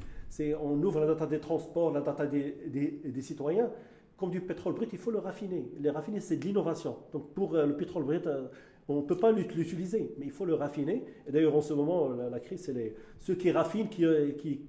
On 0.62 0.82
ouvre 0.82 1.00
la 1.00 1.08
data 1.08 1.26
des 1.28 1.40
transports, 1.40 1.92
la 1.92 2.02
data 2.02 2.26
des, 2.26 3.02
des 3.04 3.22
citoyens, 3.22 3.70
comme 4.20 4.32
du 4.32 4.42
pétrole 4.42 4.74
brut, 4.74 4.90
il 4.92 5.00
faut 5.00 5.12
le 5.12 5.20
raffiner. 5.20 5.72
Le 5.82 5.90
raffiner, 5.92 6.20
c'est 6.20 6.38
de 6.38 6.46
l'innovation. 6.46 6.98
Donc 7.14 7.34
pour 7.34 7.56
euh, 7.56 7.66
le 7.66 7.76
pétrole 7.76 8.04
brut, 8.04 8.28
euh, 8.28 8.48
on 8.88 8.98
ne 8.98 9.02
peut 9.02 9.18
pas 9.18 9.32
l'utiliser, 9.32 10.14
mais 10.18 10.26
il 10.26 10.32
faut 10.32 10.46
le 10.46 10.56
raffiner. 10.56 11.06
Et 11.28 11.32
d'ailleurs, 11.32 11.56
en 11.56 11.62
ce 11.62 11.74
moment, 11.74 12.10
la, 12.10 12.40
crise, 12.40 12.64
c'est 12.66 12.74
les, 12.74 12.96
ceux 13.20 13.36
qui 13.36 13.52
raffinent 13.52 13.88
euh, 14.02 14.32
qui, 14.34 14.62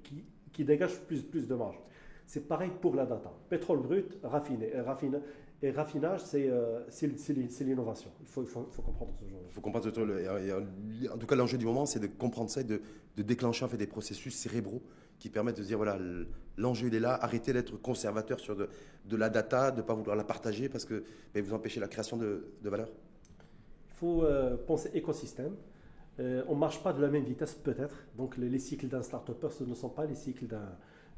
qui, 0.53 0.63
dégagent 0.63 1.01
plus, 1.01 1.47
de 1.47 1.55
marge. 1.55 1.79
C'est 2.25 2.47
pareil 2.47 2.71
pour 2.81 2.95
la 2.95 3.05
data. 3.05 3.33
Pétrole 3.49 3.81
brut, 3.81 4.17
raffiné, 4.23 4.71
et 5.63 5.71
raffinage, 5.71 6.21
c'est 6.21 7.63
l'innovation. 7.63 8.09
Il 8.21 8.27
faut, 8.27 8.43
il, 8.43 8.47
faut, 8.47 8.81
comprendre 8.81 9.11
ce 9.19 9.27
genre. 9.27 9.41
Il 9.47 9.53
faut 9.53 9.61
comprendre 9.61 9.85
ce 9.85 11.09
En 11.09 11.17
tout 11.17 11.27
cas, 11.27 11.35
l'enjeu 11.35 11.57
du 11.57 11.65
moment, 11.65 11.85
c'est 11.85 11.99
de 11.99 12.07
comprendre 12.07 12.49
ça 12.49 12.61
et 12.61 12.63
de, 12.63 12.81
de 13.17 13.23
déclencher 13.23 13.65
en 13.65 13.67
fait, 13.67 13.77
des 13.77 13.87
processus 13.87 14.35
cérébraux 14.35 14.81
qui 15.21 15.29
permettent 15.29 15.57
de 15.57 15.63
dire 15.63 15.77
voilà, 15.77 15.99
l'enjeu 16.57 16.91
est 16.91 16.99
là, 16.99 17.13
arrêtez 17.13 17.53
d'être 17.53 17.79
conservateur 17.79 18.39
sur 18.39 18.55
de, 18.55 19.15
la 19.15 19.29
data, 19.29 19.69
de 19.69 19.77
ne 19.77 19.81
pas 19.83 19.93
vouloir 19.93 20.15
la 20.15 20.23
partager 20.23 20.67
parce 20.67 20.83
que 20.83 21.03
ben, 21.33 21.43
vous 21.43 21.53
empêchez 21.53 21.79
la 21.79 21.87
création 21.87 22.17
de, 22.17 22.43
valeur 22.63 22.89
Il 23.89 23.95
faut 23.97 24.23
euh, 24.23 24.57
penser 24.57 24.89
écosystème. 24.95 25.55
Euh, 26.19 26.43
on 26.47 26.55
ne 26.55 26.59
marche 26.59 26.81
pas 26.81 26.91
de 26.91 26.99
la 26.99 27.07
même 27.07 27.23
vitesse 27.23 27.53
peut-être, 27.53 27.95
donc 28.17 28.35
les, 28.35 28.57
cycles 28.57 28.87
d'un 28.87 29.03
start-upper, 29.03 29.49
ce 29.51 29.63
ne 29.63 29.75
sont 29.75 29.89
pas 29.89 30.05
les 30.07 30.15
cycles 30.15 30.47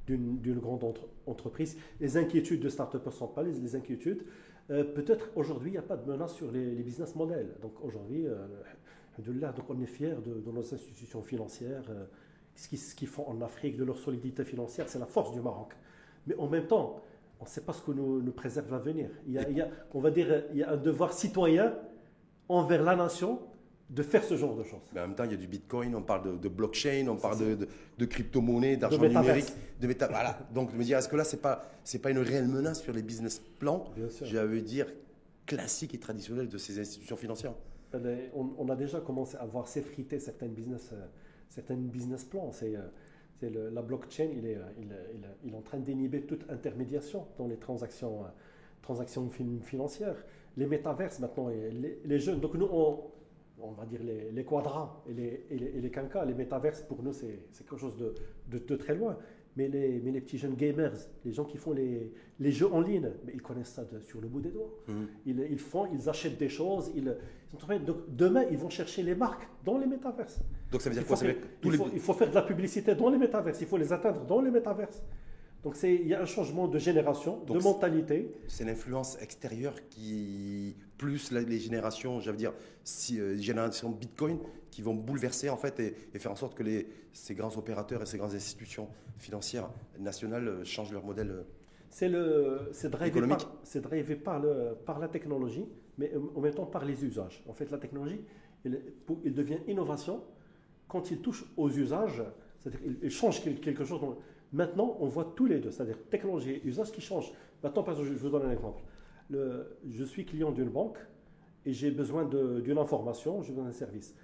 d'une 0.05 0.60
grande 0.60 0.83
entreprise. 1.25 1.77
Les 2.01 2.17
inquiétudes 2.17 2.60
de 2.60 2.67
start-upper 2.67 3.10
ne 3.10 3.15
sont 3.15 3.27
pas 3.27 3.41
les, 3.41 3.75
inquiétudes. 3.77 4.25
Euh, 4.69 4.83
peut-être 4.83 5.29
aujourd'hui, 5.36 5.69
il 5.69 5.74
n'y 5.74 5.79
a 5.79 5.81
pas 5.81 5.95
de 5.95 6.12
menace 6.12 6.36
sur 6.36 6.51
les, 6.51 6.75
business 6.83 7.15
models. 7.15 7.55
Donc 7.62 7.81
aujourd'hui, 7.81 8.25
donc 9.17 9.69
on 9.69 9.81
est 9.81 9.86
fiers 9.86 10.17
de, 10.25 10.51
nos 10.51 10.74
institutions 10.74 11.22
financières 11.22 11.86
ce 12.55 12.95
qu'ils 12.95 13.07
font 13.07 13.27
en 13.27 13.41
Afrique, 13.41 13.77
de 13.77 13.83
leur 13.83 13.98
solidité 13.98 14.45
financière, 14.45 14.88
c'est 14.88 15.00
la 15.00 15.05
force 15.05 15.33
du 15.33 15.41
Maroc. 15.41 15.74
Mais 16.27 16.36
en 16.36 16.48
même 16.48 16.67
temps, 16.67 17.01
on 17.39 17.43
ne 17.43 17.50
sait 17.50 17.62
pas 17.62 17.74
ce 17.74 17.81
que 17.81 17.91
nous, 17.91 18.22
nous 18.22 18.31
préserve 18.31 18.72
l'avenir. 18.72 19.10
Il, 19.27 19.45
il 19.50 19.57
y 19.57 19.62
a, 19.62 19.67
on 19.93 20.00
va 20.00 20.12
dire, 20.12 20.45
il 20.51 20.60
y 20.60 20.63
a 20.63 20.72
un 20.72 20.77
devoir 20.77 21.13
citoyen 21.13 21.74
envers 22.48 22.83
la 22.83 22.95
nation 22.95 23.39
de 23.89 24.01
faire 24.01 24.24
ce 24.24 24.38
genre 24.38 24.55
de 24.55 24.63
choses. 24.63 24.81
Mais 24.93 25.01
en 25.01 25.07
même 25.07 25.15
temps, 25.15 25.25
il 25.25 25.31
y 25.31 25.36
a 25.36 25.38
du 25.38 25.48
Bitcoin, 25.48 25.93
on 25.95 26.01
parle 26.01 26.39
de, 26.39 26.50
blockchain, 26.50 27.07
on 27.07 27.15
parle 27.15 27.39
de, 27.39 27.67
de, 27.98 28.05
crypto-monnaie, 28.05 28.77
d'argent 28.77 29.01
numérique, 29.01 29.53
de 29.79 29.88
méta. 29.88 30.07
Voilà. 30.07 30.39
Donc, 30.53 30.72
de 30.72 30.77
me 30.77 30.83
dire, 30.83 30.98
est-ce 30.98 31.10
que 31.10 31.15
là, 31.15 31.24
ce 31.24 31.36
n'est 31.36 31.41
pas, 31.41 31.69
pas 32.01 32.10
une 32.10 32.19
réelle 32.19 32.48
menace 32.48 32.81
sur 32.81 32.93
les 32.93 33.03
business 33.03 33.39
plans, 33.60 33.86
j'avais 34.24 34.62
dire, 34.62 34.88
classiques 35.45 35.93
et 35.93 36.00
traditionnels 36.00 36.48
de 36.48 36.57
ces 36.57 36.79
institutions 36.79 37.17
financières 37.17 37.53
on, 38.33 38.50
on, 38.57 38.69
a 38.69 38.75
déjà 38.75 39.00
commencé 39.00 39.38
à 39.38 39.45
voir 39.45 39.67
s'effriter 39.67 40.19
certaines 40.19 40.53
business 40.53 40.89
euh, 40.93 41.05
certains 41.53 41.75
business 41.75 42.24
plans. 42.25 42.51
C'est, 42.51 42.75
euh, 42.75 43.69
la 43.72 43.81
blockchain, 43.81 44.29
il 44.38 44.45
est, 44.48 44.57
il, 44.79 44.88
il, 45.43 45.53
est 45.53 45.57
en 45.57 45.62
train 45.62 45.77
d'inhiber 45.79 46.22
toute 46.22 46.50
intermédiation 46.50 47.27
dans 47.38 47.48
les 47.48 47.57
transactions, 47.57 48.24
euh, 48.24 48.27
transactions 48.81 49.29
financières. 49.62 50.24
Les 50.55 50.65
métaverses 50.65 51.19
maintenant, 51.19 51.50
les, 51.50 52.19
jeunes. 52.19 52.39
Donc 52.39 52.53
nous, 52.55 52.69
on, 52.72 53.03
on 53.60 53.72
va 53.72 53.86
dire 53.86 54.01
les, 54.01 54.31
les 54.31 54.45
quadras 54.45 55.03
et 55.10 55.13
les, 55.13 55.45
et 55.50 55.57
les, 55.57 55.72
les 55.81 55.91
quinquas, 55.91 56.24
les 56.25 56.33
métaverses, 56.33 56.83
pour 56.83 57.03
nous, 57.03 57.12
c'est 57.12 57.39
c'est 57.51 57.67
quelque 57.67 57.79
chose 57.79 57.98
de- 57.98 58.60
de 58.60 58.75
très 58.75 58.95
loin. 58.95 59.17
Mais 59.55 59.67
les, 59.67 60.01
mais 60.03 60.10
les 60.12 60.22
petits 60.22 60.39
jeunes 60.39 60.55
gamers, 60.55 60.93
les 61.25 61.31
gens 61.31 61.43
qui 61.45 61.57
font 61.57 61.74
les, 61.74 62.12
les 62.39 62.51
jeux 62.51 62.72
en 62.74 62.81
ligne, 62.81 63.12
mais 63.25 63.33
ils 63.36 63.41
connaissent 63.41 63.69
ça 63.74 63.83
de- 63.86 64.00
sur 64.01 64.19
le 64.19 64.27
bout 64.27 64.41
des 64.41 64.50
doigts. 64.50 64.74
Mhm. 64.88 65.07
Ils, 65.27 65.48
ils 65.51 65.60
font, 65.60 65.88
ils 65.93 66.10
achètent 66.10 66.39
des 66.39 66.50
choses. 66.50 66.91
Ils, 66.95 67.15
ils 67.53 67.60
sont 67.60 67.67
donc, 67.86 67.98
demain, 68.10 68.45
ils 68.50 68.57
vont 68.57 68.69
chercher 68.72 69.03
les 69.03 69.13
marques 69.13 69.48
dans 69.63 69.77
les 69.77 69.86
métaverses. 69.86 70.39
Donc 70.72 70.81
ça 70.81 70.89
veut 70.89 70.95
dire 70.95 71.03
Il 71.03 71.07
quoi? 71.07 71.17
faut, 71.17 71.25
faire- 71.25 71.36
les- 71.36 71.93
il 71.93 72.00
faut 72.00 72.13
faire 72.13 72.29
de 72.31 72.36
la 72.36 72.41
publicité 72.41 72.95
dans 72.95 73.10
les 73.10 73.17
métaverses. 73.19 73.62
Il 73.62 73.67
faut 73.67 73.77
les 73.77 73.93
atteindre 73.93 74.25
dans 74.25 74.41
les 74.41 74.50
métaverses. 74.50 75.03
Donc 75.63 75.75
c'est- 75.77 75.96
il 75.96 76.08
y 76.08 76.13
a 76.13 76.22
un 76.22 76.25
changement 76.25 76.67
de 76.67 76.77
génération, 76.77 77.38
Donc 77.46 77.58
de 77.58 77.63
mentalité. 77.63 78.32
C'est 78.48 78.65
l'influence 78.65 79.17
extérieure 79.22 79.75
qui, 79.89 80.75
plus 80.98 81.32
les 81.32 81.60
générations, 81.60 82.20
j'allais 82.20 82.38
dire, 82.38 82.53
si, 82.84 83.20
euh, 83.20 83.38
générations 83.38 83.89
Bitcoin, 83.89 84.39
qui 84.72 84.82
vont 84.82 84.93
bouleverser 84.96 85.50
en 85.50 85.55
fait 85.58 85.79
et, 85.79 85.96
et 86.13 86.20
faire 86.20 86.32
en 86.32 86.36
sorte 86.36 86.55
que 86.55 86.63
les, 86.63 86.88
ces 87.13 87.34
grands 87.36 87.55
opérateurs 87.58 88.01
et 88.01 88.05
ces 88.05 88.17
grandes 88.17 88.34
institutions 88.34 88.89
financières 89.20 89.70
nationales 90.00 90.48
euh, 90.48 90.63
changent 90.65 90.91
leur 90.91 91.05
modèle. 91.05 91.29
euh. 91.32 91.43
C'est 91.89 92.10
le, 92.10 92.70
c'est 92.74 92.89
drivé, 92.89 93.12
par, 93.43 93.55
c'est 93.63 93.82
drivé 93.82 94.15
par, 94.15 94.39
le, 94.41 94.75
par 94.86 94.98
la 95.00 95.08
technologie, 95.08 95.65
mais 96.00 96.12
en 96.36 96.41
même 96.41 96.53
temps 96.55 96.65
par 96.65 96.84
les 96.86 97.05
usages. 97.05 97.43
En 97.48 97.53
fait, 97.53 97.70
la 97.72 97.77
technologie, 97.77 98.20
il, 98.65 98.82
pour- 99.05 99.20
il 99.24 99.34
devient 99.34 99.60
innovation 99.67 100.24
quand 100.88 101.12
il 101.12 101.20
touche 101.20 101.46
aux 101.55 101.70
usages, 101.70 102.24
c'est-à-dire 102.60 102.79
il, 102.86 102.98
il 103.03 103.12
change 103.12 103.41
quel- 103.43 103.60
quelque 103.62 103.86
chose. 103.86 104.01
dans- 104.01 104.17
maintenant, 104.53 104.95
on 105.00 105.07
voit 105.07 105.33
tous 105.36 105.45
les 105.45 105.60
deux, 105.60 105.72
c'est-à-dire 105.72 105.98
technologie 106.10 106.51
et 106.51 106.65
usage 106.65 106.91
qui 106.91 107.01
changent. 107.01 107.31
Maintenant, 107.63 107.83
par 107.83 107.93
exemple, 107.95 108.10
je, 108.15 108.17
vous 108.22 108.29
donne 108.29 108.45
un 108.45 108.51
exemple. 108.51 108.81
Le- 109.29 109.77
je 109.89 110.03
suis 110.03 110.25
client 110.25 110.51
d'une 110.51 110.69
banque 110.69 110.98
et 111.65 111.74
j'ai 111.74 111.91
besoin 111.91 112.25
d'une 112.25 112.77
information, 112.77 113.41
je 113.41 113.51
donne 113.53 113.67
un 113.67 113.72
service. 113.72 114.15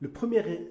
Le 0.00 0.08
premier 0.10 0.40
ré- 0.40 0.68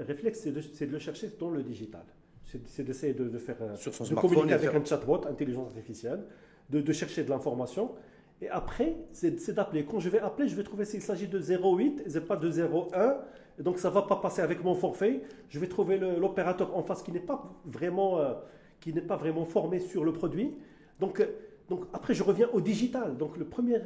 réflexe, 0.00 0.40
c'est 0.40 0.86
de, 0.86 0.92
le 0.92 0.98
chercher 0.98 1.30
dans 1.38 1.50
le 1.50 1.62
digital. 1.62 2.04
C'est 2.44 2.84
d'essayer 2.84 3.12
de, 3.12 3.28
de 3.28 3.38
faire 3.38 3.56
Sur 3.76 3.92
son 3.92 4.04
de 4.04 4.14
communiquer 4.14 4.52
avec 4.54 4.70
faire- 4.70 4.80
un 4.80 4.84
chatbot, 4.84 5.26
intelligence 5.26 5.68
artificielle, 5.68 6.24
de, 6.70 6.80
de 6.80 6.92
chercher 6.92 7.24
de 7.24 7.30
l'information. 7.30 7.92
Et 8.40 8.48
après, 8.48 8.96
c'est 9.12 9.52
d'appeler. 9.52 9.84
Quand 9.84 9.98
je 9.98 10.08
vais 10.10 10.20
appeler, 10.20 10.46
je 10.46 10.54
vais 10.54 10.62
trouver 10.62 10.84
s'il 10.84 11.02
s'agit 11.02 11.26
de 11.26 11.40
08 11.40 12.02
et 12.14 12.20
pas 12.20 12.36
de 12.36 12.48
01. 12.48 13.18
Donc 13.58 13.78
ça 13.78 13.90
va 13.90 14.02
pas 14.02 14.16
passer 14.16 14.42
avec 14.42 14.62
mon 14.62 14.74
forfait. 14.74 15.22
Je 15.48 15.58
vais 15.58 15.68
trouver 15.68 15.98
l'opérateur 15.98 16.76
en 16.76 16.82
face 16.82 17.02
qui 17.02 17.12
n'est 17.12 17.20
pas 17.20 17.52
vraiment, 17.64 18.18
euh, 18.18 18.34
pas 19.08 19.16
vraiment 19.16 19.44
formé 19.44 19.78
sur 19.80 20.04
le 20.04 20.12
produit. 20.12 20.54
Donc, 21.00 21.20
euh, 21.20 21.26
donc 21.68 21.84
après, 21.92 22.14
je 22.14 22.22
reviens 22.22 22.48
au 22.52 22.60
digital. 22.60 23.16
Donc 23.16 23.36
le 23.38 23.44
premier 23.46 23.78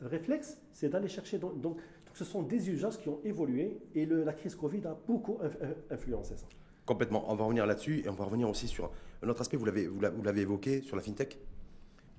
réflexe, 0.00 0.58
c'est 0.72 0.88
d'aller 0.88 1.08
chercher. 1.08 1.38
Donc, 1.38 1.60
donc, 1.60 1.78
ce 2.14 2.24
sont 2.24 2.42
des 2.42 2.68
usages 2.70 2.98
qui 2.98 3.08
ont 3.08 3.20
évolué 3.24 3.78
et 3.94 4.06
la 4.06 4.32
crise 4.32 4.54
Covid 4.56 4.84
a 4.86 4.96
beaucoup 5.06 5.38
inf- 5.42 5.74
influencé 5.90 6.36
ça. 6.36 6.46
Complètement. 6.84 7.24
On 7.30 7.34
va 7.34 7.44
revenir 7.44 7.66
là-dessus 7.66 8.02
et 8.04 8.08
on 8.08 8.14
va 8.14 8.24
revenir 8.24 8.48
aussi 8.48 8.66
sur 8.66 8.90
un 9.22 9.28
autre 9.28 9.40
aspect, 9.42 9.56
vous 9.56 9.66
l'avez, 9.66 9.86
vous 9.86 10.00
l'a- 10.00 10.10
vous 10.10 10.22
l'avez 10.22 10.40
évoqué, 10.40 10.80
sur 10.80 10.96
la 10.96 11.02
fintech. 11.02 11.38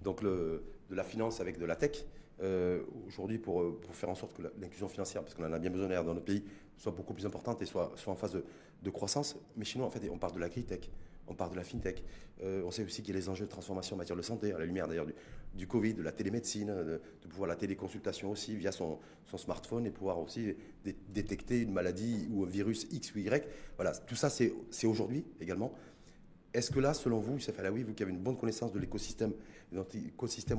Donc 0.03 0.23
de 0.23 0.61
la 0.91 1.03
finance 1.03 1.41
avec 1.41 1.57
de 1.57 1.65
la 1.65 1.75
tech. 1.75 2.05
Euh, 2.41 2.81
Aujourd'hui, 3.07 3.37
pour, 3.39 3.61
euh, 3.61 3.77
pour 3.81 3.93
faire 3.93 4.09
en 4.09 4.15
sorte 4.15 4.33
que 4.37 4.43
l'inclusion 4.61 4.87
financière, 4.87 5.21
parce 5.23 5.33
qu'on 5.33 5.43
en 5.43 5.51
a 5.51 5.59
bien 5.59 5.69
besoin 5.71 5.87
dans 5.89 6.13
notre 6.13 6.23
pays, 6.23 6.43
soit 6.79 6.93
beaucoup 6.93 7.13
plus 7.13 7.25
importante 7.25 7.61
et 7.61 7.65
soit, 7.65 7.91
soit 7.95 8.11
en 8.11 8.15
phase 8.15 8.41
de, 8.81 8.89
croissance. 8.89 9.35
Mais 9.55 9.65
chez 9.65 9.77
nous, 9.77 9.85
en 9.85 9.89
fait, 9.89 10.01
on 10.09 10.17
parle 10.17 10.33
de 10.33 10.39
l'agri-tech, 10.39 10.89
on 11.27 11.35
parle 11.35 11.51
de 11.51 11.57
la 11.57 11.63
fintech. 11.63 12.03
Euh, 12.41 12.63
on 12.65 12.71
sait 12.71 12.83
aussi 12.83 13.03
qu'il 13.03 13.13
y 13.13 13.17
a 13.17 13.19
les 13.19 13.29
enjeux 13.29 13.45
de 13.45 13.51
transformation 13.51 13.95
en 13.95 13.97
matière 13.97 14.15
de 14.15 14.21
santé, 14.21 14.53
à 14.53 14.57
la 14.57 14.65
lumière 14.65 14.87
d'ailleurs 14.87 15.05
du, 15.53 15.67
Covid, 15.67 15.93
de 15.93 16.01
la 16.01 16.13
télémédecine, 16.13 16.67
de, 16.67 17.01
pouvoir 17.27 17.49
la 17.49 17.55
téléconsultation 17.55 18.31
aussi 18.31 18.55
via 18.55 18.71
son, 18.71 18.97
smartphone 19.35 19.85
et 19.85 19.91
pouvoir 19.91 20.19
aussi 20.19 20.55
dé- 20.83 20.95
détecter 21.09 21.61
une 21.61 21.71
maladie 21.71 22.27
ou 22.31 22.45
un 22.45 22.47
virus 22.47 22.87
X 22.91 23.13
ou 23.13 23.19
Y. 23.19 23.45
Voilà, 23.75 23.91
tout 23.91 24.15
ça, 24.15 24.29
c'est 24.29 24.87
aujourd'hui 24.87 25.25
également. 25.39 25.73
Est-ce 26.53 26.71
que 26.71 26.79
là, 26.79 26.93
selon 26.93 27.19
vous, 27.19 27.33
Youssef 27.33 27.59
Alaoui, 27.59 27.83
vous 27.83 27.93
qui 27.93 28.01
avez 28.01 28.11
une 28.11 28.19
bonne 28.19 28.37
connaissance 28.37 28.71
de 28.71 28.79
l'écosystème, 28.79 29.33
notre 29.71 29.95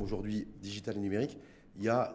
aujourd'hui 0.01 0.47
digital 0.61 0.97
et 0.97 1.01
numérique, 1.01 1.37
il 1.77 1.85
y 1.85 1.89
a, 1.89 2.13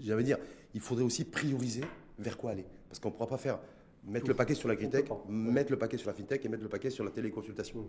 j'allais 0.00 0.24
dire, 0.24 0.38
il 0.74 0.80
faudrait 0.80 1.04
aussi 1.04 1.24
prioriser 1.24 1.82
vers 2.18 2.36
quoi 2.36 2.50
aller 2.52 2.66
Parce 2.88 2.98
qu'on 2.98 3.08
ne 3.08 3.14
pourra 3.14 3.28
pas 3.28 3.36
faire 3.36 3.58
mettre 4.04 4.24
Tout. 4.24 4.30
le 4.30 4.36
paquet 4.36 4.54
sur 4.54 4.68
pas. 4.68 5.24
mettre 5.28 5.70
le 5.70 5.78
paquet 5.78 5.96
sur 5.96 6.08
la 6.08 6.14
fintech 6.14 6.44
et 6.44 6.48
mettre 6.48 6.62
le 6.62 6.68
paquet 6.68 6.90
sur 6.90 7.04
la 7.04 7.10
téléconsultation. 7.10 7.86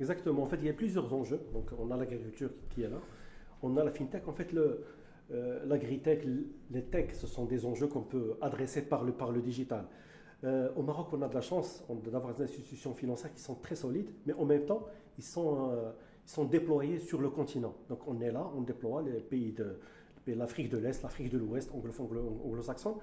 Exactement. 0.00 0.42
En 0.42 0.46
fait, 0.46 0.56
il 0.56 0.66
y 0.66 0.70
a 0.70 0.74
plusieurs 0.74 1.12
enjeux. 1.12 1.40
Donc, 1.52 1.70
on 1.78 1.90
a 1.90 1.96
l'agriculture 1.96 2.50
qui 2.70 2.82
est 2.82 2.88
là. 2.88 3.00
On 3.62 3.76
a 3.76 3.84
la 3.84 3.90
fintech. 3.90 4.28
En 4.28 4.32
fait, 4.32 4.52
le, 4.52 4.84
euh, 5.32 5.64
l'agritech, 5.66 6.24
les 6.70 6.82
techs, 6.82 7.14
ce 7.14 7.26
sont 7.26 7.44
des 7.44 7.66
enjeux 7.66 7.88
qu'on 7.88 8.02
peut 8.02 8.36
adresser 8.40 8.82
par 8.82 9.04
le, 9.04 9.12
par 9.12 9.32
le 9.32 9.42
digital. 9.42 9.84
Euh, 10.44 10.70
au 10.76 10.82
Maroc, 10.82 11.08
on 11.12 11.20
a 11.22 11.28
de 11.28 11.34
la 11.34 11.40
chance 11.40 11.84
d'avoir 12.04 12.32
des 12.34 12.44
institutions 12.44 12.94
financières 12.94 13.32
qui 13.32 13.40
sont 13.40 13.56
très 13.56 13.74
solides, 13.74 14.10
mais 14.24 14.32
en 14.34 14.44
même 14.44 14.64
temps, 14.64 14.86
ils 15.18 15.24
sont, 15.24 15.70
euh, 15.72 15.90
ils 16.24 16.30
sont 16.30 16.44
déployés 16.44 17.00
sur 17.00 17.20
le 17.20 17.28
continent. 17.28 17.74
Donc, 17.88 18.06
on 18.06 18.20
est 18.20 18.30
là, 18.30 18.48
on 18.56 18.60
déploie 18.60 19.02
les 19.02 19.20
pays 19.20 19.52
de 19.52 19.78
l'Afrique 20.28 20.68
de 20.70 20.78
l'Est, 20.78 21.02
l'Afrique 21.02 21.30
de 21.30 21.38
l'Ouest, 21.38 21.70
anglo-saxon. 21.74 22.98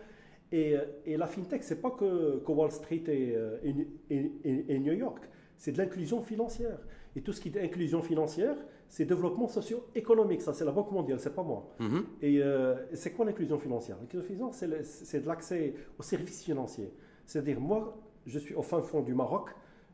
Et, 0.52 0.76
euh, 0.76 0.86
et 1.06 1.18
la 1.18 1.28
fintech, 1.28 1.64
c'est 1.64 1.82
pas 1.82 1.92
que, 1.92 2.40
que 2.40 2.52
Wall 2.52 2.72
Street 2.72 3.04
et, 3.08 3.36
euh, 3.36 3.58
et- 3.64 3.88
et- 4.10 4.32
et- 4.44 4.76
et 4.76 4.80
New 4.80 4.94
York, 4.94 5.28
c'est 5.58 5.72
de 5.72 5.78
l'inclusion 5.78 6.22
financière. 6.22 6.80
Et 7.16 7.22
tout 7.22 7.34
ce 7.34 7.42
qui 7.42 7.50
est 7.50 7.62
inclusion 7.62 8.02
financière, 8.02 8.56
c'est 8.88 9.06
développement 9.06 9.48
socio-économique. 9.48 10.42
Ça, 10.42 10.54
c'est 10.54 10.66
la 10.66 10.72
Banque 10.72 10.92
mondiale, 10.92 11.20
c'est 11.20 11.34
pas 11.34 11.44
moi. 11.44 11.72
Mhm. 11.80 12.06
Et 12.22 12.42
euh, 12.44 12.76
c'est 12.94 13.12
quoi 13.12 13.26
l'inclusion 13.26 13.58
financière? 13.58 13.98
L'inclusion 14.00 14.26
financière, 14.28 14.54
c'est 14.60 14.68
le- 14.78 14.84
c'est 14.84 15.22
de 15.22 15.28
l'accès 15.28 15.74
aux 15.98 16.04
services 16.04 16.44
financiers. 16.44 16.92
C'est-à-dire, 17.26 17.60
moi, 17.60 17.98
je 18.26 18.38
suis 18.38 18.54
au 18.54 18.62
fin 18.62 18.82
fond 18.82 19.02
du 19.02 19.14
Maroc, 19.16 19.50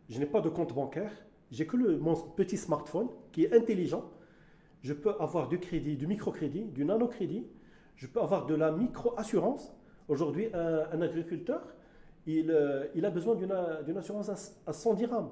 je 0.10 0.20
n'ai 0.20 0.26
pas 0.26 0.42
de 0.42 0.50
compte 0.50 0.74
bancaire, 0.74 1.12
j'ai 1.52 1.66
que 1.66 1.78
le, 1.78 1.98
mon 1.98 2.16
petit 2.16 2.58
smartphone 2.58 3.08
qui 3.32 3.46
est 3.46 3.54
intelligent. 3.54 4.04
Je 4.84 4.94
peux 4.94 5.14
avoir 5.20 5.48
du 5.48 5.60
crédit, 5.60 5.96
du 5.96 6.08
microcrédit, 6.08 6.64
du 6.66 6.84
nanocrédit, 6.86 7.46
je 7.96 8.08
peux 8.08 8.20
avoir 8.20 8.46
de 8.48 8.56
la 8.56 8.72
micro-assurance. 8.72 9.74
Aujourd'hui, 10.12 10.50
un, 10.54 11.02
agriculteur, 11.02 11.62
il, 12.28 12.52
euh, 12.52 12.86
il 12.96 13.06
a 13.06 13.10
besoin 13.10 13.34
d'une 13.34 13.56
d'une 13.86 13.96
assurance 13.96 14.28
à, 14.28 14.70
à 14.70 14.74
100 14.74 14.96
dirhams. 14.96 15.30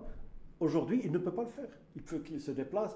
Aujourd'hui, 0.61 1.01
il 1.03 1.11
ne 1.11 1.17
peut 1.17 1.33
pas 1.33 1.43
le 1.43 1.49
faire. 1.49 1.67
Il 1.97 2.01
faut 2.01 2.19
qu'il 2.19 2.39
se 2.39 2.51
déplace. 2.51 2.95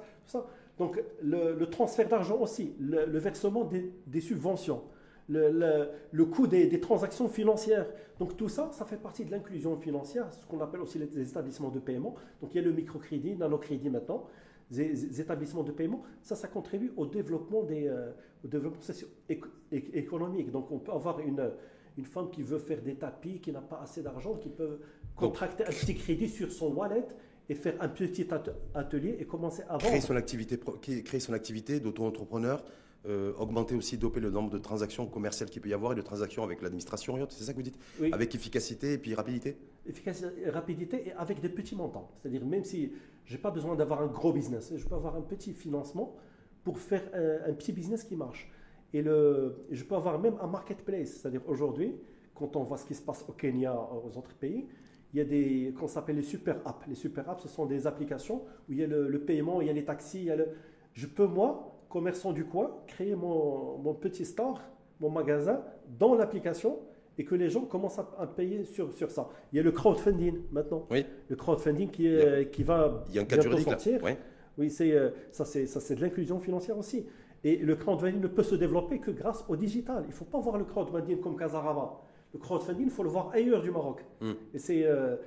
Donc, 0.78 1.04
le, 1.22 1.66
transfert 1.66 2.08
d'argent 2.08 2.38
aussi, 2.38 2.74
le, 2.80 3.20
versement 3.20 3.66
des, 3.66 4.22
subventions, 4.22 4.82
le, 5.28 6.24
coût 6.24 6.48
des, 6.48 6.80
transactions 6.80 7.28
financières. 7.28 7.88
Donc, 8.18 8.38
tout 8.38 8.48
ça, 8.48 8.70
ça 8.72 8.86
fait 8.86 8.96
partie 8.96 9.26
de 9.26 9.32
l'inclusion 9.32 9.76
financière, 9.76 10.32
ce 10.32 10.46
qu'on 10.46 10.62
appelle 10.62 10.80
aussi 10.80 11.00
les, 11.00 11.08
les 11.08 11.32
établissements 11.32 11.70
de 11.70 11.80
paiement. 11.80 12.16
Donc, 12.42 12.52
il 12.54 12.62
y 12.62 12.62
a 12.62 12.64
le 12.64 12.72
microcrédit, 12.72 13.36
nanocrédit 13.36 13.90
maintenant, 13.90 14.26
établissements 14.72 15.64
de 15.64 15.72
paiement. 15.72 16.04
Ça, 16.22 16.36
ça 16.36 16.48
contribue 16.48 16.92
au 16.98 17.06
développement, 17.06 17.64
des, 17.64 17.88
euh, 17.88 18.12
au 18.44 18.48
développement 18.48 18.82
socio-économique. 18.82 20.52
Donc, 20.52 20.72
on 20.72 20.80
peut 20.80 20.92
avoir 20.92 21.20
une, 21.20 21.52
une 21.98 22.06
femme 22.06 22.30
qui 22.32 22.42
veut 22.44 22.60
faire 22.60 22.82
des 22.82 22.96
tapis, 22.96 23.40
qui 23.40 23.52
n'a 23.52 23.62
pas 23.62 23.80
assez 23.82 24.02
d'argent, 24.02 24.36
qui 24.36 24.50
peut 24.50 24.80
contracter 25.16 25.64
un 25.66 25.70
petit 25.72 25.96
crédit 25.96 26.30
sur 26.30 26.52
son 26.52 26.74
wallet 26.74 27.06
et 27.50 27.56
faire 27.56 27.76
un 27.82 27.90
petit 27.90 28.28
at- 28.34 28.44
atelier 28.74 29.18
et 29.20 29.26
commencer 29.26 29.64
à 29.70 29.78
Créer 29.78 29.92
vendre. 29.92 30.04
son 30.04 30.16
activité, 30.16 30.58
créer 30.82 31.04
créer 31.04 31.20
son 31.20 31.34
activité 31.34 31.80
d'auto-entrepreneur, 31.80 32.64
euh, 33.06 33.34
augmenter 33.38 33.76
aussi, 33.76 33.98
doper 33.98 34.22
le 34.22 34.30
nombre 34.30 34.50
de 34.50 34.58
transactions 34.58 35.06
commerciales 35.08 35.50
qu'il 35.50 35.62
peut 35.62 35.68
y 35.68 35.74
avoir 35.74 35.92
et 35.92 35.96
de 35.96 36.02
transactions 36.02 36.42
avec 36.44 36.62
l'administration 36.62 37.18
et 37.18 37.22
autres. 37.22 37.36
C'est 37.36 37.44
ça 37.44 37.52
que 37.52 37.58
vous 37.58 37.64
dites 37.64 37.78
Oui. 38.00 38.10
Avec 38.14 38.34
efficacité 38.34 38.94
et 38.94 38.98
puis 38.98 39.14
rapidité? 39.14 39.58
Efficacité 39.86 40.50
rapidité 40.50 41.10
et 41.10 41.12
avec 41.12 41.42
des 41.42 41.50
petits 41.50 41.76
montants. 41.76 42.10
C'est-à-dire 42.22 42.46
même 42.46 42.64
si 42.64 42.94
je 43.26 43.34
n'ai 43.36 43.42
pas 43.42 43.52
besoin 43.52 43.76
d'avoir 43.76 44.02
un 44.02 44.08
gros 44.08 44.34
business, 44.34 44.74
je 44.76 44.86
peux 44.86 44.96
avoir 44.96 45.16
un 45.16 45.22
petit 45.22 45.54
financement 45.54 46.16
pour 46.64 46.80
faire 46.80 47.04
un, 47.14 47.54
petit 47.54 47.74
business 47.74 48.04
qui 48.04 48.16
marche. 48.16 48.52
Et 48.94 49.02
le, 49.02 49.66
je 49.72 49.84
peux 49.84 49.96
avoir 49.96 50.20
même 50.20 50.36
un 50.42 50.48
marketplace. 50.48 51.10
C'est-à-dire 51.10 51.42
aujourd'hui, 51.48 51.96
quand 52.36 52.56
on 52.56 52.64
voit 52.64 52.78
ce 52.78 52.86
qui 52.86 52.96
se 52.96 53.02
passe 53.02 53.26
au 53.28 53.34
Kenya, 53.34 53.76
aux 53.76 54.18
autres 54.18 54.34
pays, 54.36 54.68
il 55.14 55.18
y 55.18 55.22
a 55.22 55.26
des 55.26 55.74
qu'on 55.78 55.88
s'appelle 55.88 56.16
les 56.16 56.24
super 56.24 56.58
apps. 56.66 56.88
Les 56.88 56.96
super 56.96 57.30
apps, 57.30 57.44
ce 57.44 57.50
sont 57.50 57.66
des 57.66 57.86
applications 57.86 58.44
où 58.68 58.72
il 58.72 58.80
y 58.80 58.84
a 58.84 58.88
le, 58.88 59.08
le 59.08 59.20
paiement, 59.20 59.62
il 59.62 59.68
y 59.68 59.70
a 59.70 59.74
les 59.74 59.86
taxis, 59.86 60.20
il 60.20 60.26
y 60.26 60.32
a 60.32 60.36
le... 60.36 60.48
Je 60.94 61.08
peux, 61.08 61.28
moi, 61.28 61.86
commerçant 61.90 62.34
du 62.34 62.46
coin, 62.46 62.72
créer 62.88 63.16
mon, 63.16 63.78
mon 63.78 63.94
petit 63.94 64.26
store, 64.26 64.62
mon 65.00 65.10
magasin 65.10 65.64
dans 66.00 66.16
l'application 66.16 66.80
et 67.18 67.26
que 67.26 67.36
les 67.36 67.50
gens 67.50 67.62
commencent 67.62 68.00
à, 68.00 68.10
à 68.20 68.28
payer 68.28 68.64
sur, 68.64 68.92
sur 68.94 69.12
ça. 69.12 69.30
Il 69.52 69.58
y 69.58 69.60
a 69.60 69.64
le 69.64 69.72
crowdfunding 69.72 70.42
maintenant. 70.52 70.88
Oui. 70.90 71.06
Le 71.30 71.36
crowdfunding 71.36 71.90
qui, 71.90 72.08
est, 72.08 72.50
qui 72.52 72.64
va 72.64 73.04
Il 73.10 73.16
y 73.16 73.20
a 73.20 73.22
un 73.22 73.26
cadre 73.26 73.44
bientôt 73.44 73.58
là. 73.58 73.64
sortir. 73.64 74.04
Ouais. 74.04 74.18
Oui, 74.58 74.70
c'est, 74.70 74.92
euh, 74.92 75.10
ça, 75.32 75.46
c'est, 75.46 75.66
ça, 75.66 75.80
c'est 75.80 75.96
de 75.96 76.02
l'inclusion 76.02 76.40
financière 76.40 76.78
aussi. 76.78 77.06
Et 77.44 77.58
le 77.58 77.76
crowdfunding 77.76 78.22
ne 78.22 78.28
peut 78.28 78.44
se 78.44 78.56
développer 78.56 79.00
que 79.00 79.12
grâce 79.12 79.44
au 79.50 79.56
digital. 79.56 80.04
Il 80.06 80.10
ne 80.10 80.14
faut 80.14 80.26
pas 80.26 80.40
voir 80.40 80.58
le 80.58 80.64
crowdfunding 80.64 81.20
comme 81.20 81.36
Casarama. 81.38 82.00
Le 82.34 82.40
crowdfunding, 82.40 82.86
il 82.86 82.92
faut 82.92 83.04
le 83.04 83.10
voir 83.10 83.30
ailleurs 83.34 83.62
du 83.62 83.70
Maroc. 83.70 84.04
Mm. 84.22 84.32
Et, 84.54 84.60
c'est, 84.60 84.86
euh. 84.86 85.18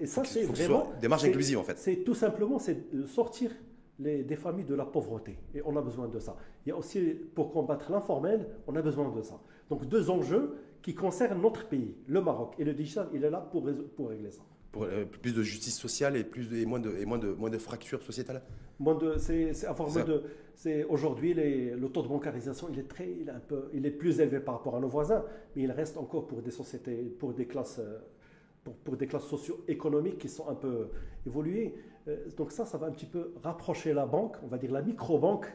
Et 0.00 0.06
ça, 0.06 0.24
c'est 0.24 0.44
vraiment. 0.44 0.90
démarche 1.00 1.24
inclusive, 1.24 1.58
en 1.58 1.64
fait. 1.64 1.76
C'est 1.76 1.96
tout 1.96 2.14
simplement 2.14 2.58
c'est 2.58 2.78
sortir 3.06 3.50
les, 3.98 4.22
des 4.22 4.36
familles 4.36 4.64
de 4.64 4.74
la 4.74 4.84
pauvreté. 4.86 5.36
Et 5.54 5.60
on 5.64 5.76
a 5.76 5.82
besoin 5.82 6.08
de 6.08 6.18
ça. 6.18 6.36
Il 6.64 6.70
y 6.70 6.72
a 6.72 6.76
aussi, 6.76 7.00
pour 7.34 7.52
combattre 7.52 7.90
l'informel, 7.90 8.46
on 8.66 8.74
a 8.76 8.82
besoin 8.82 9.10
de 9.10 9.22
ça. 9.22 9.38
Donc, 9.68 9.86
deux 9.86 10.08
enjeux 10.10 10.54
qui 10.84 10.94
concerne 10.94 11.40
notre 11.40 11.66
pays, 11.66 11.94
le 12.06 12.20
Maroc. 12.20 12.56
Et 12.58 12.64
le 12.64 12.74
digital, 12.74 13.08
il 13.14 13.24
est 13.24 13.30
là 13.30 13.40
pour, 13.40 13.66
pour 13.96 14.10
régler 14.10 14.30
ça. 14.30 14.42
Pour 14.70 14.82
euh, 14.82 15.06
plus 15.06 15.34
de 15.34 15.42
justice 15.42 15.78
sociale 15.78 16.14
et, 16.14 16.24
plus 16.24 16.52
et, 16.52 16.66
moins, 16.66 16.78
de, 16.78 16.94
et 16.98 17.06
moins, 17.06 17.16
de, 17.16 17.28
moins 17.28 17.48
de 17.48 17.56
fractures 17.56 18.02
sociétales? 18.02 18.42
Moins 18.78 18.94
de, 18.94 19.16
c'est, 19.16 19.64
avoir 19.64 19.88
moins 19.88 20.04
de, 20.04 20.24
c'est, 20.54 20.84
aujourd'hui, 20.84 21.32
le 21.32 21.88
taux 21.88 22.02
de 22.02 22.08
bancarisation, 22.08 22.68
il 22.70 22.80
est, 22.80 22.88
très, 22.88 23.10
il, 23.10 23.28
est 23.28 23.32
un 23.32 23.40
peu, 23.40 23.70
il 23.72 23.86
est 23.86 23.90
plus 23.90 24.20
élevé 24.20 24.40
par 24.40 24.56
rapport 24.56 24.76
à 24.76 24.80
nos 24.80 24.88
voisins, 24.88 25.24
mais 25.56 25.62
il 25.62 25.72
reste 25.72 25.96
encore 25.96 26.26
pour 26.26 26.42
des 26.42 26.50
sociétés, 26.50 26.96
pour 27.18 27.32
des 27.32 27.46
classes, 27.46 27.78
euh, 27.78 28.00
pour, 28.62 28.74
pour 28.74 28.96
des 28.98 29.06
classes 29.06 29.26
socio-économiques 29.26 30.18
qui 30.18 30.28
sont 30.28 30.50
un 30.50 30.54
peu 30.54 30.88
évoluées. 31.26 31.76
Euh, 32.08 32.28
donc 32.36 32.52
ça, 32.52 32.66
ça 32.66 32.76
va 32.76 32.88
un 32.88 32.92
petit 32.92 33.06
peu 33.06 33.32
rapprocher 33.42 33.94
la 33.94 34.04
banque, 34.04 34.36
on 34.42 34.48
va 34.48 34.58
dire 34.58 34.72
la 34.72 34.82
micro-banque, 34.82 35.46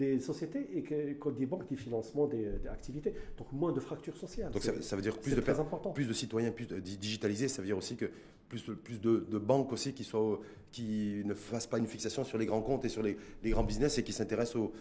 des 0.00 0.18
sociétés 0.18 0.66
et 0.74 0.82
que, 0.82 1.30
des 1.30 1.46
banques 1.46 1.68
du 1.68 1.76
financement 1.76 2.26
des, 2.26 2.48
activités. 2.70 3.14
Donc 3.36 3.52
moins 3.52 3.72
de 3.72 3.80
fractures 3.80 4.16
sociales. 4.16 4.50
Donc 4.50 4.62
ça, 4.62 4.96
veut 4.96 5.02
dire 5.02 5.18
plus 5.18 5.34
de, 5.34 5.42
plus 5.94 6.08
de 6.08 6.12
citoyens, 6.12 6.50
plus 6.50 6.66
de 6.66 6.80
digitalisés, 6.80 7.48
ça 7.48 7.60
veut 7.60 7.66
dire 7.66 7.76
aussi 7.76 7.96
que 7.96 8.06
plus, 8.48 8.62
plus 8.62 9.00
de, 9.00 9.38
banques 9.38 9.72
aussi 9.72 9.92
qui, 9.92 10.04
soient, 10.04 10.40
qui 10.72 11.22
ne 11.24 11.34
fassent 11.34 11.66
pas 11.66 11.78
une 11.78 11.86
fixation 11.86 12.24
sur 12.24 12.38
les 12.38 12.46
grands 12.46 12.62
comptes 12.62 12.84
et 12.84 12.88
sur 12.88 13.02
les, 13.02 13.16
grands 13.44 13.62
business 13.62 13.98
et 13.98 14.02
qui 14.02 14.12
s'intéressent 14.12 14.56
aux, 14.56 14.72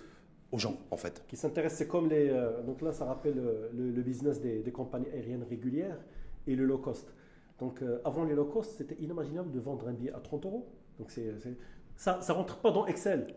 aux 0.52 0.58
gens 0.58 0.78
en 0.90 0.98
fait. 0.98 1.24
Qui 1.28 1.36
s'intéressent, 1.36 1.80
c'est 1.80 1.88
comme 1.88 2.10
les... 2.10 2.30
Euh, 2.30 2.64
donc 2.64 2.82
là, 2.82 2.92
ça 2.94 3.06
rappelle 3.06 3.38
euh, 3.38 3.70
le, 3.74 4.02
business 4.02 4.42
des, 4.42 4.64
compagnies 4.72 5.10
aériennes 5.14 5.46
régulières 5.48 6.00
et 6.48 6.56
le 6.56 6.66
low 6.66 6.78
cost. 6.78 7.14
Donc 7.60 7.82
euh, 7.82 8.00
avant 8.06 8.24
les 8.24 8.36
low 8.36 8.46
cost, 8.46 8.76
c'était 8.78 8.96
inimaginable 8.96 9.52
de 9.52 9.60
vendre 9.60 9.88
un 9.88 9.94
billet 9.94 10.14
à 10.14 10.20
30 10.20 10.46
euros. 10.46 10.68
Donc 10.98 11.12
c'est, 11.12 11.34
ça 11.96 12.20
ne 12.28 12.34
rentre 12.34 12.60
pas 12.62 12.72
dans 12.72 12.88
Excel. 12.88 13.28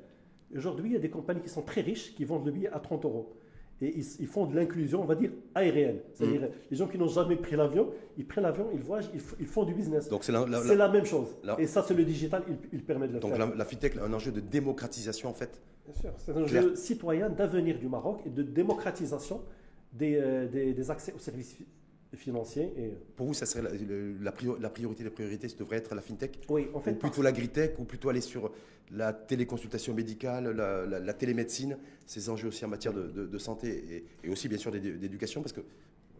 Aujourd'hui, 0.56 0.90
il 0.90 0.92
y 0.92 0.97
a 0.97 1.00
des 1.00 1.11
compagnies 1.11 1.40
qui 1.40 1.49
sont 1.49 1.62
très 1.62 1.80
riches 1.80 2.14
qui 2.14 2.25
vendent 2.25 2.47
le 2.47 2.52
billet 2.52 2.68
à 2.68 2.78
30 2.78 3.04
euros. 3.04 3.32
Et 3.80 3.99
ils, 3.99 4.26
font 4.28 4.47
de 4.47 4.54
l'inclusion, 4.54 5.02
on 5.02 5.06
va 5.06 5.16
dire, 5.16 5.30
aérienne. 5.56 5.99
C'est-à-dire, 6.12 6.42
mm. 6.42 6.49
les 6.71 6.76
gens 6.76 6.87
qui 6.87 6.99
n'ont 6.99 7.09
jamais 7.09 7.35
pris 7.35 7.56
l'avion, 7.56 7.90
ils 8.16 8.25
prennent 8.25 8.44
l'avion, 8.44 8.68
ils 8.73 8.80
voyagent, 8.80 9.11
ils, 9.40 9.47
font 9.47 9.64
du 9.64 9.75
business. 9.75 10.09
Donc 10.09 10.23
c'est 10.23 10.30
la, 10.30 10.47
la, 10.47 10.88
même 10.88 11.04
chose. 11.04 11.37
et 11.59 11.66
ça, 11.66 11.82
c'est 11.82 11.94
le 11.94 12.04
digital, 12.04 12.44
il, 12.73 12.85
permet 12.85 13.09
de 13.09 13.14
le 13.14 13.21
faire. 13.21 13.37
Donc 13.37 13.56
la, 13.56 13.64
FinTech, 13.64 13.97
un 13.97 14.12
enjeu 14.12 14.30
de 14.30 14.38
démocratisation, 14.38 15.28
en 15.30 15.35
fait 15.35 15.61
Bien 15.85 15.94
sûr, 15.94 16.11
c'est 16.18 16.30
un 16.30 16.42
enjeu 16.42 16.76
citoyen 16.76 17.28
d'avenir 17.28 17.76
du 17.76 17.88
Maroc 17.88 18.21
et 18.25 18.30
de 18.30 18.42
démocratisation 18.42 19.40
des, 19.92 20.14
euh, 20.14 20.47
des, 20.47 20.75
des 20.75 20.90
accès 20.92 21.12
aux 21.12 21.18
services 21.18 21.56
financier. 22.16 22.73
Et... 22.76 22.95
Pour 23.16 23.26
vous, 23.26 23.35
ça 23.35 23.47
serait 23.47 23.62
la, 23.62 24.33
priorité 24.33 25.04
des 25.04 25.11
priorités, 25.11 25.49
ça 25.49 25.57
devrait 25.57 25.76
être 25.76 25.95
la 25.95 26.02
fintech 26.02 26.38
Oui, 26.49 26.69
en 26.75 26.81
fait. 26.81 26.92
Ou 26.92 26.95
plutôt 26.97 27.23
l'agritech, 27.23 27.78
ou 27.78 27.85
plutôt 27.85 28.09
aller 28.09 28.21
sur 28.21 28.52
la 28.90 29.12
téléconsultation 29.12 29.95
médicale, 29.95 30.50
la, 30.50 31.14
télémédecine, 31.14 31.78
ces 32.07 32.28
enjeux 32.28 32.49
aussi 32.49 32.64
en 32.64 32.69
matière 32.69 32.92
de, 32.92 33.38
santé 33.38 34.04
et, 34.23 34.28
aussi 34.28 34.49
bien 34.49 34.59
sûr 34.59 34.71
d'éducation, 34.71 35.40
parce 35.40 35.52
que, 35.52 35.62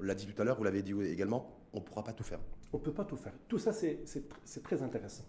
on 0.01 0.05
l'a 0.05 0.15
dit 0.15 0.27
tout 0.27 0.41
à 0.41 0.45
l'heure, 0.45 0.57
vous 0.57 0.65
l'avez 0.65 0.83
dit 0.83 0.95
également, 1.03 1.55
on 1.73 1.79
ne 1.79 1.85
pourra 1.85 2.03
pas 2.03 2.13
tout 2.13 2.25
faire. 2.25 2.41
On 2.73 2.79
ne 2.79 2.83
peut 2.83 2.93
pas 2.93 3.05
tout 3.05 3.17
faire. 3.17 3.35
Tout 3.47 3.59
ça, 3.59 3.73
c'est 3.73 4.63
très 4.63 4.83
intéressant. 4.83 5.25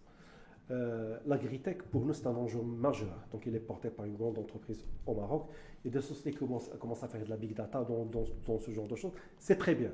Euh, 0.72 1.18
L'agritech, 1.26 1.84
pour 1.84 2.06
nous, 2.06 2.14
c'est 2.14 2.26
un 2.28 2.36
enjeu 2.36 2.62
majeur. 2.62 3.28
Donc, 3.32 3.46
il 3.46 3.56
est 3.56 3.60
porté 3.60 3.90
par 3.90 4.06
une 4.06 4.16
grande 4.16 4.38
entreprise 4.38 4.86
au 5.06 5.14
Maroc. 5.14 5.48
Et 5.84 5.90
des 5.90 6.02
sociétés 6.02 6.32
qui 6.32 6.38
commencent, 6.38 7.04
à 7.04 7.08
faire 7.10 7.24
de 7.24 7.30
la 7.30 7.36
big 7.36 7.54
data 7.54 7.84
dans, 7.84 8.06
dans 8.06 8.60
ce 8.60 8.72
genre 8.72 8.88
de 8.88 8.96
choses. 8.96 9.12
C'est 9.38 9.58
très 9.58 9.76
bien. 9.76 9.92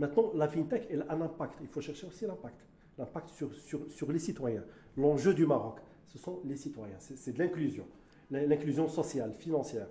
Maintenant, 0.00 0.32
la 0.34 0.48
fintech, 0.48 0.86
elle 0.90 1.04
a 1.06 1.12
un 1.12 1.20
impact. 1.20 1.58
Il 1.60 1.68
faut 1.68 1.82
chercher 1.82 2.06
aussi 2.06 2.26
l'impact. 2.26 2.58
L'impact 2.96 3.28
sur, 3.28 3.54
sur, 3.54 3.80
sur, 3.90 4.10
les 4.10 4.18
citoyens. 4.18 4.64
L'enjeu 4.96 5.34
du 5.34 5.46
Maroc, 5.46 5.80
ce 6.08 6.16
sont 6.16 6.40
les 6.46 6.56
citoyens. 6.56 6.96
C'est 6.98 7.32
de 7.32 7.38
l'inclusion. 7.38 7.84
L'inclusion 8.30 8.88
sociale, 8.88 9.34
financière. 9.38 9.88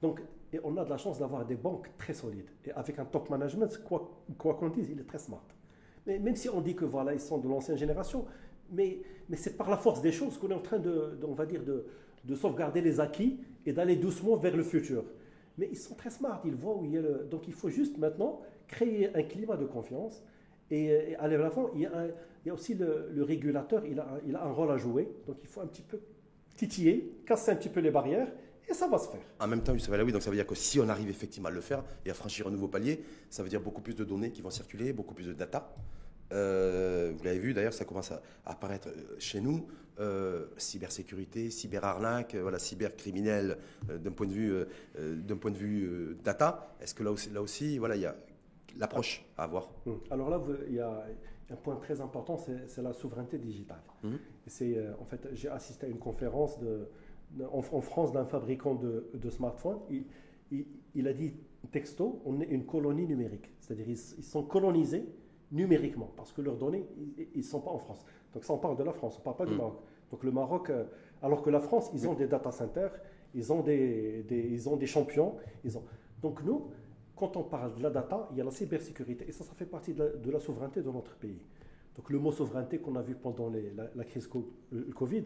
Donc, 0.00 0.22
et 0.54 0.60
on 0.64 0.78
a 0.78 0.84
de 0.84 0.88
la 0.88 0.96
chance 0.96 1.18
d'avoir 1.18 1.44
des 1.44 1.56
banques 1.56 1.90
très 1.98 2.14
solides. 2.14 2.48
Et 2.64 2.72
avec 2.72 2.98
un 2.98 3.04
top 3.04 3.28
management, 3.28 3.68
quoi 3.84 4.10
qu'on 4.38 4.54
qu 4.54 4.80
dise, 4.80 4.88
il 4.90 4.98
est 4.98 5.04
très 5.04 5.18
smart. 5.18 5.44
Mais 6.06 6.18
même 6.18 6.36
si 6.36 6.48
on 6.48 6.62
dit 6.62 6.74
que 6.74 6.86
voilà, 6.86 7.12
ils 7.12 7.20
sont 7.20 7.36
de 7.36 7.46
l'ancienne 7.46 7.76
génération, 7.76 8.24
mais, 8.72 9.02
mais 9.28 9.36
c'est 9.36 9.58
par 9.58 9.68
la 9.68 9.76
force 9.76 10.00
des 10.00 10.10
choses 10.10 10.38
qu'on 10.38 10.48
est 10.48 10.54
en 10.54 10.62
train 10.62 10.78
de, 10.78 11.18
on 11.28 11.34
va 11.34 11.44
dire, 11.44 11.62
de, 11.62 11.84
de 12.24 12.34
sauvegarder 12.34 12.80
les 12.80 12.98
acquis 12.98 13.40
et 13.66 13.74
d'aller 13.74 13.96
doucement 13.96 14.36
vers 14.36 14.56
le 14.56 14.62
futur. 14.62 15.04
Mais 15.58 15.68
ils 15.70 15.76
sont 15.76 15.94
très 15.94 16.08
smart, 16.08 16.40
ils 16.46 16.54
voient 16.54 16.78
où 16.78 16.86
il 16.86 16.92
y 16.92 16.96
a 16.96 17.02
le... 17.02 17.28
Donc 17.30 17.46
il 17.46 17.52
faut 17.52 17.68
juste 17.68 17.98
maintenant 17.98 18.40
créer 18.70 19.14
un 19.14 19.22
climat 19.22 19.56
de 19.56 19.66
confiance. 19.66 20.22
Et, 20.70 21.16
à 21.16 21.26
l'avant, 21.28 21.70
il, 21.74 21.80
il, 21.80 22.48
y 22.48 22.50
a 22.50 22.54
aussi 22.54 22.74
le, 22.74 23.22
régulateur, 23.22 23.82
il 23.84 23.98
a, 23.98 24.42
un 24.42 24.52
rôle 24.52 24.70
à 24.70 24.76
jouer. 24.76 25.08
Donc 25.26 25.36
il 25.42 25.48
faut 25.48 25.60
un 25.60 25.66
petit 25.66 25.82
peu 25.82 25.98
titiller, 26.56 27.22
casser 27.26 27.50
un 27.50 27.56
petit 27.56 27.68
peu 27.68 27.80
les 27.80 27.90
barrières 27.90 28.28
et 28.68 28.74
ça 28.74 28.86
va 28.86 28.98
se 28.98 29.08
faire. 29.08 29.20
En 29.40 29.48
même 29.48 29.62
temps, 29.62 29.72
oui, 29.72 30.12
donc 30.12 30.22
ça 30.22 30.30
veut 30.30 30.36
dire 30.36 30.46
que 30.46 30.54
si 30.54 30.78
on 30.78 30.88
arrive 30.88 31.08
effectivement 31.08 31.48
à 31.48 31.52
le 31.52 31.60
faire 31.60 31.82
et 32.04 32.10
à 32.10 32.14
franchir 32.14 32.46
un 32.46 32.50
nouveau 32.50 32.68
palier, 32.68 33.02
ça 33.28 33.42
veut 33.42 33.48
dire 33.48 33.60
beaucoup 33.60 33.80
plus 33.80 33.94
de 33.94 34.04
données 34.04 34.30
qui 34.30 34.42
vont 34.42 34.50
circuler, 34.50 34.92
beaucoup 34.92 35.14
plus 35.14 35.26
de 35.26 35.32
data. 35.32 35.74
Euh, 36.32 37.12
vous 37.16 37.24
l'avez 37.24 37.40
vu 37.40 37.52
d'ailleurs, 37.52 37.72
ça 37.72 37.84
commence 37.84 38.12
à 38.12 38.22
apparaître 38.46 38.88
euh, 38.88 39.16
chez 39.18 39.40
nous. 39.40 39.66
Euh, 39.98 40.46
cybersécurité, 40.56 41.50
cyberarnaque, 41.50 42.34
voilà, 42.34 42.58
cybercriminel 42.58 43.58
d'un 43.86 44.12
point 44.12 44.26
de 44.26 44.32
vue, 44.32 44.54
d'un 44.98 45.36
point 45.36 45.50
de 45.50 45.58
vue 45.58 46.16
data. 46.24 46.74
Est-ce 46.80 46.94
que 46.94 47.02
là 47.02 47.10
aussi, 47.10 47.28
là 47.28 47.42
aussi, 47.42 47.76
voilà, 47.76 47.96
il 47.96 48.02
y 48.02 48.06
a 48.06 48.16
l'approche 48.78 49.24
à 49.36 49.44
avoir. 49.44 49.70
Hum. 49.86 50.00
Alors 50.10 50.30
là, 50.30 50.40
il 50.68 50.74
y 50.74 50.80
a 50.80 51.06
un 51.50 51.56
point 51.56 51.76
très 51.76 52.00
important, 52.00 52.36
c'est 52.36 52.82
la 52.82 52.92
souveraineté 52.92 53.38
digitale. 53.38 53.82
Hum. 54.04 54.18
C'est 54.46 54.76
euh, 54.76 54.92
en 55.00 55.04
fait, 55.04 55.28
j'ai 55.32 55.48
assisté 55.48 55.86
à 55.86 55.88
une 55.88 55.98
conférence 55.98 56.58
de, 56.60 56.88
en, 57.52 57.62
France 57.62 58.12
d'un 58.12 58.24
fabricant 58.24 58.74
de, 58.74 59.30
smartphones. 59.30 59.78
Il, 59.90 60.66
il, 60.94 61.08
a 61.08 61.12
dit 61.12 61.34
texto, 61.70 62.22
on 62.24 62.40
est 62.40 62.46
une 62.46 62.64
colonie 62.64 63.06
numérique. 63.06 63.50
C'est-à-dire 63.60 63.88
ils, 63.88 63.96
sont 63.96 64.42
colonisés 64.42 65.04
numériquement 65.52 66.10
parce 66.16 66.32
que 66.32 66.42
leurs 66.42 66.56
données, 66.56 66.86
ils 67.34 67.38
ne 67.38 67.42
sont 67.42 67.60
pas 67.60 67.70
en 67.70 67.78
France. 67.78 68.04
Donc 68.32 68.44
ça, 68.44 68.52
on 68.52 68.58
parle 68.58 68.76
de 68.76 68.84
la 68.84 68.92
France, 68.92 69.16
on 69.16 69.20
ne 69.20 69.24
parle 69.24 69.36
pas 69.36 69.46
du 69.46 69.52
hum. 69.52 69.58
Maroc. 69.58 69.80
Donc 70.10 70.24
le 70.24 70.32
Maroc, 70.32 70.70
euh, 70.70 70.84
alors 71.22 71.42
que 71.42 71.50
la 71.50 71.60
France, 71.60 71.90
ils 71.94 72.08
ont 72.08 72.14
des 72.14 72.26
data 72.26 72.50
centers, 72.50 72.92
ils 73.34 73.52
ont 73.52 73.60
des, 73.62 74.24
des, 74.24 74.40
ils 74.40 74.68
ont 74.68 74.76
des 74.76 74.86
champions. 74.86 75.36
Ils 75.64 75.76
ont... 75.78 75.84
Donc 76.22 76.42
nous, 76.42 76.70
quand 77.20 77.36
on 77.36 77.42
parle 77.42 77.74
de 77.74 77.82
la 77.82 77.90
data, 77.90 78.28
il 78.32 78.38
y 78.38 78.40
a 78.40 78.44
la 78.44 78.50
cybersécurité. 78.50 79.26
Et 79.28 79.32
ça, 79.32 79.44
ça 79.44 79.52
fait 79.52 79.66
partie 79.66 79.92
de 79.92 80.30
la, 80.30 80.40
souveraineté 80.40 80.80
de 80.80 80.90
notre 80.90 81.14
pays. 81.16 81.42
Donc 81.94 82.08
le 82.08 82.18
mot 82.18 82.32
souveraineté 82.32 82.78
qu'on 82.78 82.96
a 82.96 83.02
vu 83.02 83.14
pendant 83.14 83.52
la, 83.94 84.04
crise 84.04 84.26
Covid, 84.26 85.24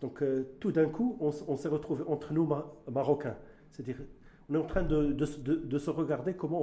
donc 0.00 0.22
euh, 0.22 0.54
tout 0.58 0.72
d'un 0.72 0.88
coup, 0.88 1.18
on, 1.20 1.56
s'est 1.56 1.68
retrouvé 1.68 2.02
entre 2.06 2.32
nous 2.32 2.48
Marocains. 2.90 3.36
C'est-à-dire, 3.70 3.98
on 4.48 4.54
est 4.54 4.58
en 4.58 4.64
train 4.64 4.82
de, 4.82 5.24
se 5.26 5.90
regarder 5.90 6.32
comment 6.32 6.62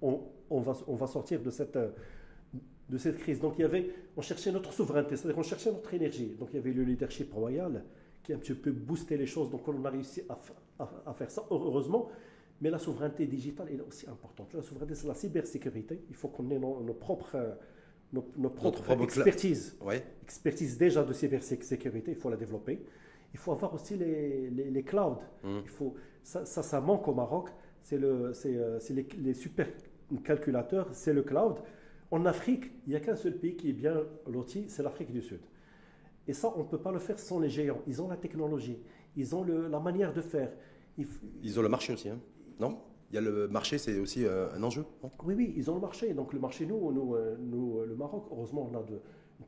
on 0.00 0.60
va, 0.60 1.06
sortir 1.08 1.40
de 1.42 1.50
cette, 1.50 3.18
crise. 3.18 3.40
Donc 3.40 3.54
il 3.58 3.62
y 3.62 3.64
avait, 3.64 3.92
on 4.16 4.22
cherchait 4.22 4.52
notre 4.52 4.72
souveraineté, 4.72 5.16
c'est-à-dire 5.16 5.38
on 5.38 5.42
cherchait 5.42 5.72
notre 5.72 5.92
énergie. 5.92 6.36
Donc 6.38 6.50
il 6.52 6.56
y 6.56 6.58
avait 6.60 6.72
le 6.72 6.84
leadership 6.84 7.32
royal 7.34 7.82
qui 8.22 8.32
a 8.32 8.36
un 8.36 8.38
petit 8.38 8.54
peu 8.54 8.70
boosté 8.70 9.16
les 9.16 9.26
choses. 9.26 9.50
Donc 9.50 9.66
on 9.66 9.84
a 9.84 9.90
réussi 9.90 10.22
à 10.28 11.12
faire 11.12 11.30
ça, 11.30 11.44
heureusement. 11.50 12.08
Mais 12.60 12.70
la 12.70 12.78
souveraineté 12.78 13.26
digitale 13.26 13.70
est 13.70 13.80
aussi 13.80 14.08
importante. 14.08 14.52
La 14.54 14.62
souveraineté, 14.62 14.94
c'est 14.94 15.08
la 15.08 15.14
cybersécurité. 15.14 16.02
Il 16.10 16.14
faut 16.14 16.28
qu'on 16.28 16.50
ait 16.50 16.58
nos, 16.58 16.94
propres, 16.94 17.56
nos, 18.12 18.50
propres 18.50 19.02
expertises. 19.02 19.78
Expertise 20.22 20.76
déjà 20.76 21.02
de 21.02 21.12
cybersécurité, 21.12 22.10
il 22.10 22.16
faut 22.16 22.28
la 22.28 22.36
développer. 22.36 22.84
Il 23.32 23.38
faut 23.38 23.52
avoir 23.52 23.72
aussi 23.74 23.96
les, 23.96 24.50
les, 24.50 24.82
clouds. 24.82 25.18
Mmh. 25.42 25.60
Il 25.62 25.68
faut, 25.68 25.94
ça, 26.22 26.44
ça, 26.44 26.80
manque 26.80 27.06
au 27.08 27.14
Maroc. 27.14 27.48
C'est 27.82 27.96
le, 27.96 28.32
euh, 28.44 28.78
les, 28.90 29.06
les 29.18 29.34
supercalculateurs, 29.34 30.88
c'est 30.92 31.14
le 31.14 31.22
cloud. 31.22 31.60
En 32.10 32.26
Afrique, 32.26 32.64
il 32.86 32.90
n'y 32.90 32.96
a 32.96 33.00
qu'un 33.00 33.16
seul 33.16 33.38
pays 33.38 33.56
qui 33.56 33.70
est 33.70 33.72
bien 33.72 34.02
loti, 34.26 34.64
c'est 34.68 34.82
l'Afrique 34.82 35.12
du 35.12 35.22
Sud. 35.22 35.40
Et 36.26 36.32
ça, 36.32 36.52
on 36.56 36.60
ne 36.60 36.68
peut 36.68 36.78
pas 36.78 36.92
le 36.92 36.98
faire 36.98 37.18
sans 37.18 37.38
les 37.38 37.48
géants. 37.48 37.80
Ils 37.86 38.02
ont 38.02 38.08
la 38.08 38.16
technologie, 38.16 38.78
ils 39.16 39.34
ont 39.34 39.44
le, 39.44 39.68
la 39.68 39.80
manière 39.80 40.12
de 40.12 40.20
faire. 40.20 40.50
Ils 41.42 41.58
ont 41.58 41.62
le 41.62 41.68
marché 41.68 41.92
aussi. 41.92 42.08
Hein. 42.08 42.18
Non 42.60 42.78
il 43.10 43.16
y 43.16 43.18
a 43.18 43.20
le 43.20 43.48
marché, 43.48 43.78
c'est 43.78 43.98
aussi 43.98 44.24
euh, 44.24 44.54
un 44.54 44.62
enjeu 44.62 44.84
Oui, 45.24 45.34
oui, 45.36 45.52
ils 45.56 45.68
ont 45.70 45.74
le 45.74 45.80
marché. 45.80 46.14
Donc 46.14 46.32
le 46.32 46.38
marché, 46.38 46.64
nous, 46.64 46.92
nous, 46.92 47.16
euh, 47.16 47.36
nous 47.40 47.84
le 47.84 47.96
Maroc, 47.96 48.26
heureusement, 48.30 48.70
on 48.72 48.78
a 48.78 48.82
de 48.84 49.00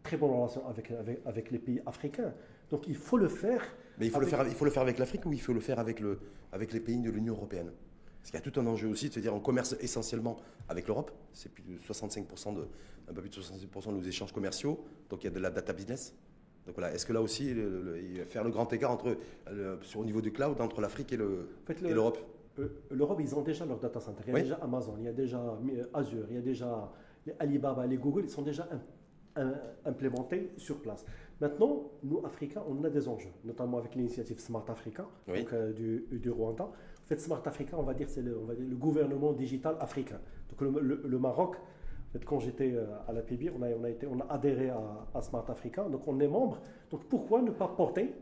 très 0.03 0.17
bonnes 0.17 0.33
relations 0.33 0.67
avec, 0.67 0.93
avec, 1.25 1.51
les 1.53 1.59
pays 1.59 1.81
africains. 1.87 2.35
Donc 2.71 2.89
il 2.89 2.97
faut 2.97 3.19
le 3.19 3.29
faire. 3.29 3.63
Mais 3.99 4.07
il 4.07 4.11
faut, 4.11 4.19
le, 4.19 4.27
faire, 4.27 4.45
il 4.49 4.55
faut 4.55 4.65
le 4.65 4.71
faire 4.71 4.83
avec 4.83 4.99
l'Afrique 4.99 5.27
ou 5.27 5.33
il 5.33 5.41
faut 5.41 5.53
le 5.53 5.61
faire 5.61 5.79
avec, 5.79 6.01
le, 6.01 6.19
avec 6.51 6.73
les 6.73 6.81
pays 6.81 6.99
de 6.99 7.11
l'Union 7.11 7.35
européenne? 7.35 7.71
Parce 8.19 8.31
qu'il 8.31 8.41
y 8.41 8.43
a 8.43 8.51
tout 8.51 8.59
un 8.59 8.67
enjeu 8.67 8.89
aussi 8.89 9.09
de 9.09 9.15
se 9.15 9.21
dire 9.21 9.35
on 9.35 9.41
commerce 9.41 9.77
essentiellement 9.81 10.39
avec 10.69 10.89
l'Europe. 10.89 11.13
C'est 11.33 11.53
plus 11.53 11.63
de 11.63 11.79
65% 11.79 12.55
de, 12.55 12.67
un 13.09 13.13
peu 13.13 13.21
plus 13.21 13.31
de 13.31 13.37
65% 13.37 13.89
de 13.89 13.93
nos 13.93 14.03
échanges 14.03 14.33
commerciaux. 14.33 14.85
Donc 15.09 15.23
il 15.23 15.27
y 15.27 15.31
a 15.31 15.33
de 15.33 15.41
la 15.41 15.51
data 15.51 15.73
business. 15.73 16.17
Donc 16.67 16.77
voilà, 16.77 16.95
est-ce 16.95 17.07
que 17.07 17.13
là 17.13 17.21
aussi, 17.21 17.55
faire 18.27 18.45
le 18.45 18.51
grand 18.51 18.73
écart 18.73 18.93
entre, 18.93 19.17
sur, 19.83 20.01
au 20.01 20.05
niveau 20.05 20.21
du 20.21 20.33
cloud 20.33 20.61
entre 20.61 20.81
l'Afrique 20.81 21.13
et 21.13 21.17
l'Europe? 21.17 22.19
euh, 22.19 22.32
L'Europe, 22.91 23.19
ils 23.21 23.35
ont 23.35 23.43
déjà 23.43 23.65
leur 23.65 23.79
data 23.79 24.01
center. 24.01 24.23
Il 24.27 24.35
y 24.35 24.37
a 24.37 24.43
déjà 24.43 24.59
Amazon, 24.63 24.95
il 24.99 25.05
y 25.05 25.09
a 25.09 25.13
déjà 25.13 25.39
euh, 25.39 25.85
Azure, 25.95 26.27
il 26.29 26.35
y 26.37 26.39
a 26.39 26.43
déjà 26.43 26.93
les 27.27 27.35
Alibaba, 27.39 27.87
les 27.87 27.97
Google, 27.97 28.23
ils 28.25 28.31
sont 28.31 28.43
déjà 28.43 28.69
implémentés 29.85 30.53
sur 30.57 30.81
place. 30.81 31.05
Maintenant, 31.41 31.91
nous, 32.05 32.25
Africains, 32.25 32.63
on 32.69 32.85
a 32.85 32.91
des 32.91 33.09
enjeux, 33.09 33.33
notamment 33.45 33.79
avec 33.79 33.95
l'initiative 33.95 34.39
Smart 34.39 34.65
Africa 34.69 35.07
euh, 35.29 35.73
du, 35.73 36.07
du, 36.19 36.31
Rwanda. 36.31 36.65
En 36.65 37.07
fait, 37.07 37.19
Smart 37.19 37.43
Africa, 37.45 37.77
on 37.79 37.83
va 37.83 37.95
dire, 37.95 38.09
c'est 38.09 38.23
le, 38.23 38.39
le, 38.59 38.77
gouvernement 38.77 39.33
digital 39.33 39.77
africain. 39.81 40.21
Donc 40.51 40.61
le, 40.61 41.19
Maroc, 41.19 41.57
en 41.57 42.13
fait, 42.13 42.25
quand 42.25 42.39
j'étais 42.39 42.73
euh, 42.75 42.87
à 43.09 43.13
la 43.13 43.23
PIB, 43.23 43.51
on 43.51 43.63
a, 43.63 43.69
on 43.71 43.85
a, 43.85 43.91
été, 43.91 44.07
on 44.07 44.21
a 44.21 44.27
adhéré 44.33 44.71
à, 44.71 44.81
à, 45.15 45.21
Smart 45.23 45.45
Africa, 45.49 45.83
donc 45.85 46.07
on 46.07 46.21
est 46.21 46.29
membre. 46.29 46.61
Donc 46.91 47.05
pourquoi 47.07 47.43
ne 47.43 47.51
pas 47.51 47.69
porter 47.69 48.15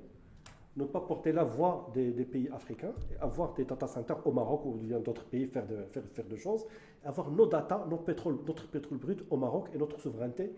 ne 0.76 0.85
pas 0.85 1.00
porter 1.00 1.33
la 1.33 1.44
voix 1.44 1.90
des, 1.94 2.12
pays 2.24 2.48
africains, 2.52 2.92
avoir 3.20 3.54
des 3.54 3.64
data 3.64 3.87
centers 3.87 4.24
au 4.26 4.33
Maroc 4.33 4.64
ou 4.64 4.78
dans 4.83 5.00
d'autres 5.00 5.24
pays 5.24 5.46
faire 5.46 5.66
de, 5.66 5.85
faire, 5.90 6.04
faire 6.12 6.26
de 6.26 6.37
choses, 6.37 6.64
avoir 7.04 7.30
nos 7.30 7.46
data, 7.46 7.87
notre 7.90 8.04
pétrole, 8.04 8.38
notre 8.46 8.68
pétrole 8.68 8.98
brut 8.98 9.24
au 9.30 9.37
Maroc 9.37 9.68
et 9.74 9.78
notre 9.78 10.00
souveraineté 10.00 10.52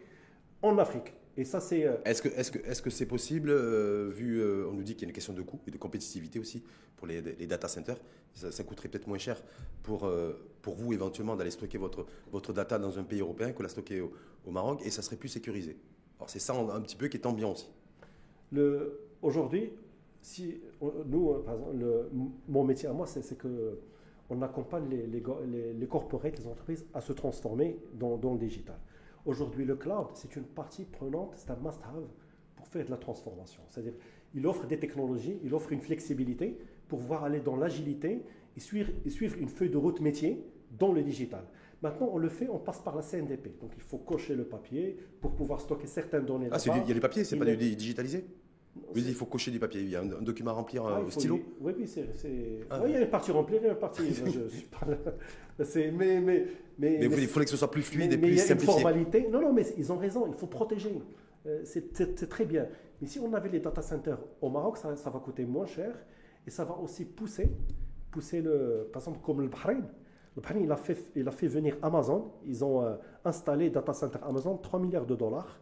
en 0.63 0.79
Afrique. 0.79 1.15
Et 1.37 1.45
ça, 1.45 1.61
c'est. 1.61 1.87
Euh, 1.87 1.97
est-ce 2.05 2.21
que 2.21 2.29
est-ce 2.29 2.51
que 2.51 2.59
est-ce 2.59 2.83
que 2.83 2.91
c'est 2.91 3.07
possible 3.07 3.51
euh, 3.51 4.11
vu 4.13 4.41
euh, 4.41 4.69
on 4.69 4.75
nous 4.75 4.83
dit 4.83 4.95
qu'il 4.95 5.03
y 5.03 5.07
a 5.07 5.09
une 5.09 5.15
question 5.15 5.33
de 5.33 5.43
coût 5.43 5.59
et 5.67 5.71
de 5.71 5.79
compétitivité 5.79 6.39
aussi 6.39 6.63
pour 6.97 7.07
les, 7.07 7.23
les 7.23 7.47
data 7.47 7.69
centers. 7.69 7.97
Ça, 8.35 8.65
coûterait 8.65 8.89
peut-être 8.89 9.09
moins 9.09 9.19
cher 9.19 9.43
pour 9.83 10.11
pour 10.63 10.75
vous 10.75 10.95
éventuellement 10.95 11.37
d'aller 11.37 11.51
stocker 11.51 11.77
votre 11.77 12.07
votre 12.31 12.55
data 12.55 12.79
dans 12.79 12.99
un 12.99 13.03
pays 13.03 13.21
européen 13.21 13.53
que 13.53 13.63
la 13.63 13.69
stocker 13.69 14.01
au, 14.01 14.51
Maroc 14.51 14.81
et 14.85 14.91
ça 14.91 15.03
serait 15.03 15.17
plus 15.17 15.29
sécurisé. 15.29 15.77
Alors 16.19 16.31
c'est 16.31 16.39
ça 16.39 16.55
un, 16.55 16.81
petit 16.81 16.97
peu 16.97 17.09
qui 17.09 17.19
est 17.19 17.27
ambiant 17.27 17.53
aussi. 17.53 17.69
Aujourd'hui, 19.21 19.73
si 20.23 20.61
nous, 21.07 21.35
par 21.45 21.55
exemple, 21.55 21.77
le, 21.77 22.11
mon 22.49 22.65
métier 22.65 22.89
à 22.89 22.93
moi, 22.93 23.07
c'est 23.07 23.37
que 23.37 23.79
on 24.31 24.41
accompagne 24.41 24.89
les, 24.89 25.07
les, 25.07 25.23
les, 25.47 25.73
les 25.75 25.87
corporates, 25.87 26.39
les 26.39 26.47
entreprises 26.47 26.87
à 26.95 27.01
se 27.01 27.13
transformer 27.13 27.79
dans, 27.93 28.17
dans 28.17 28.33
le 28.33 28.39
digital. 28.39 28.79
Aujourd'hui, 29.27 29.65
le 29.65 29.77
cloud, 29.77 30.07
c'est 30.15 30.35
une 30.37 30.45
partie 30.45 30.85
prenante, 30.85 31.35
c'est 31.37 31.51
un 31.51 31.57
must-have 31.57 32.09
pour 32.57 32.67
faire 32.67 32.87
de 32.87 32.91
la 32.91 32.97
transformation. 32.97 33.63
C'est-à-dire, 33.69 33.93
il 34.35 34.47
offre 34.47 34.67
des 34.67 34.79
technologies, 34.79 35.39
il 35.45 35.53
offre 35.55 35.73
une 35.73 35.81
flexibilité 35.81 36.59
pour 36.89 37.01
pouvoir 37.01 37.25
aller 37.25 37.41
dans 37.41 37.57
l'agilité 37.57 38.23
et 38.57 38.61
suivre, 38.61 38.91
suivre 39.09 39.37
une 39.39 39.49
feuille 39.49 39.71
de 39.71 39.77
route 39.77 40.01
métier 40.01 40.43
dans 40.79 40.93
le 40.93 41.03
digital. 41.03 41.45
Maintenant, 41.83 42.11
on 42.13 42.19
le 42.19 42.29
fait, 42.29 42.49
on 42.49 42.59
passe 42.59 42.81
par 42.81 42.95
la 42.97 43.03
CNDP. 43.03 43.61
Donc, 43.61 43.73
il 43.77 43.83
faut 43.83 43.99
cocher 43.99 44.35
le 44.35 44.45
papier 44.45 44.97
pour 45.21 45.33
pouvoir 45.33 45.61
stocker 45.61 45.87
certaines 45.89 46.25
données. 46.25 46.49
Ah, 46.51 46.59
il 46.65 46.89
y 46.89 46.91
a 46.91 46.95
les 46.95 47.01
papiers, 47.01 47.25
c'est 47.25 47.37
pas 47.37 47.45
du 47.45 47.57
digitalisé? 47.57 48.25
Oui, 48.95 49.05
il 49.07 49.15
faut 49.15 49.27
cocher 49.27 49.51
du 49.51 49.59
papier. 49.59 49.83
Il 49.83 49.91
y 49.91 49.97
a 49.97 50.01
un, 50.01 50.23
document 50.23 50.51
à 50.51 50.55
remplir 50.55 50.85
ah, 50.87 51.01
au 51.01 51.11
stylo. 51.11 51.41
Oui, 51.61 51.75
oui, 51.79 51.87
c'est. 51.87 52.07
Ah, 52.71 52.81
oui, 52.83 52.91
il 52.91 52.95
y 52.95 52.97
a 52.97 53.03
une 53.03 53.11
partie 53.11 53.31
remplie, 53.31 53.57
il 53.57 53.63
y 53.63 53.67
a 53.67 53.73
une 53.73 53.77
partie. 53.77 54.03
mais, 55.59 56.21
mais, 56.21 56.47
mais, 56.79 56.99
il 57.01 57.29
faudrait 57.29 57.45
que 57.45 57.51
ce 57.51 57.57
soit 57.57 57.71
plus 57.71 57.83
fluide 57.83 58.13
et 58.15 58.19
plus 58.19 58.39
simplifié. 58.39 58.75
Mais 58.75 58.81
il 58.81 58.85
y 58.85 58.95
a 58.95 58.99
une 58.99 59.07
formalité. 59.07 59.29
Non, 59.31 59.41
non, 59.41 59.53
mais 59.53 59.67
ils 59.77 59.93
ont 59.93 59.99
raison. 59.99 60.27
Il 60.27 60.35
faut 60.35 60.47
protéger. 60.47 61.03
Euh, 61.47 61.63
c'est 61.65 62.29
très 62.29 62.45
bien. 62.45 62.67
Mais 63.01 63.09
si 63.09 63.19
on 63.19 63.33
avait 63.35 63.51
les 63.51 63.61
data 63.61 63.83
centers 63.83 64.19
au 64.41 64.49
Maroc, 64.49 64.79
ça, 64.79 64.97
ça, 64.97 65.11
va 65.11 65.19
coûter 65.19 65.45
moins 65.45 65.67
cher 65.67 65.95
et 66.47 66.51
ça 66.51 66.65
va 66.65 66.79
aussi 66.79 67.05
pousser, 67.05 67.51
pousser 68.11 68.41
le, 68.41 68.89
par 68.93 69.03
exemple, 69.03 69.19
comme 69.23 69.41
le 69.43 69.49
Bahreïn. 69.49 69.85
Le 70.37 70.41
Bahreïn, 70.41 70.63
il 70.63 70.73
a 70.73 70.77
fait, 70.77 70.97
il 71.15 71.29
a 71.29 71.33
fait 71.33 71.49
venir 71.49 71.77
Amazon. 71.83 72.33
Ils 72.47 72.65
ont 72.65 72.83
euh, 72.83 72.95
installé 73.25 73.69
data 73.71 73.93
center 73.93 74.19
Amazon 74.23 74.57
3 74.57 74.81
milliards 74.81 75.07
de 75.07 75.17
dollars 75.17 75.61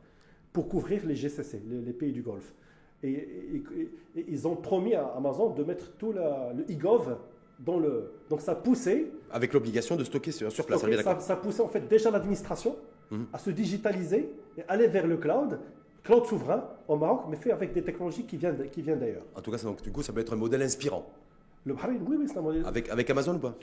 pour 0.52 0.68
couvrir 0.68 1.06
les 1.06 1.16
GCC, 1.16 1.62
les 1.66 1.92
pays 1.92 2.12
du 2.12 2.22
Golfe. 2.22 2.54
Et, 3.02 3.62
ils 4.28 4.46
ont 4.46 4.56
promis 4.56 4.94
à 4.94 5.06
Amazon 5.16 5.50
de 5.50 5.64
mettre 5.64 5.92
tout 5.92 6.12
le 6.12 6.20
e-gov 6.70 7.16
dans 7.58 7.78
le. 7.78 8.12
Donc 8.28 8.40
ça 8.40 8.54
poussait. 8.54 9.10
Avec 9.30 9.52
l'obligation 9.52 9.96
de 9.96 10.04
stocker 10.04 10.32
sur, 10.32 10.48
place. 10.66 10.80
ça, 11.20 11.36
poussait 11.36 11.62
en 11.62 11.68
fait 11.68 11.86
déjà 11.88 12.10
l'administration 12.10 12.76
mhm. 13.10 13.26
à 13.32 13.38
se 13.38 13.50
digitaliser 13.50 14.30
et 14.58 14.62
aller 14.68 14.88
vers 14.88 15.06
le 15.06 15.16
cloud, 15.16 15.58
cloud 16.02 16.26
souverain 16.26 16.64
au 16.88 16.96
Maroc, 16.96 17.24
mais 17.30 17.36
fait 17.36 17.52
avec 17.52 17.72
des 17.72 17.82
technologies 17.82 18.24
qui 18.24 18.36
viennent, 18.36 18.68
qui 18.70 18.82
viennent 18.82 18.98
d'ailleurs. 18.98 19.24
En 19.34 19.40
tout 19.40 19.50
cas, 19.50 19.58
donc, 19.58 19.82
du 19.82 19.92
coup, 19.92 20.02
ça 20.02 20.12
peut 20.12 20.20
être 20.20 20.32
un 20.32 20.36
modèle 20.36 20.62
inspirant. 20.62 21.06
Le 21.64 21.74
Bahreïn, 21.74 22.00
oui, 22.06 22.16
oui, 22.18 22.26
c'est 22.26 22.38
un 22.38 22.42
modèle. 22.42 22.64
Avec, 22.66 22.88
avec 22.88 23.08
Amazon 23.10 23.34
ou 23.34 23.38
pas? 23.38 23.54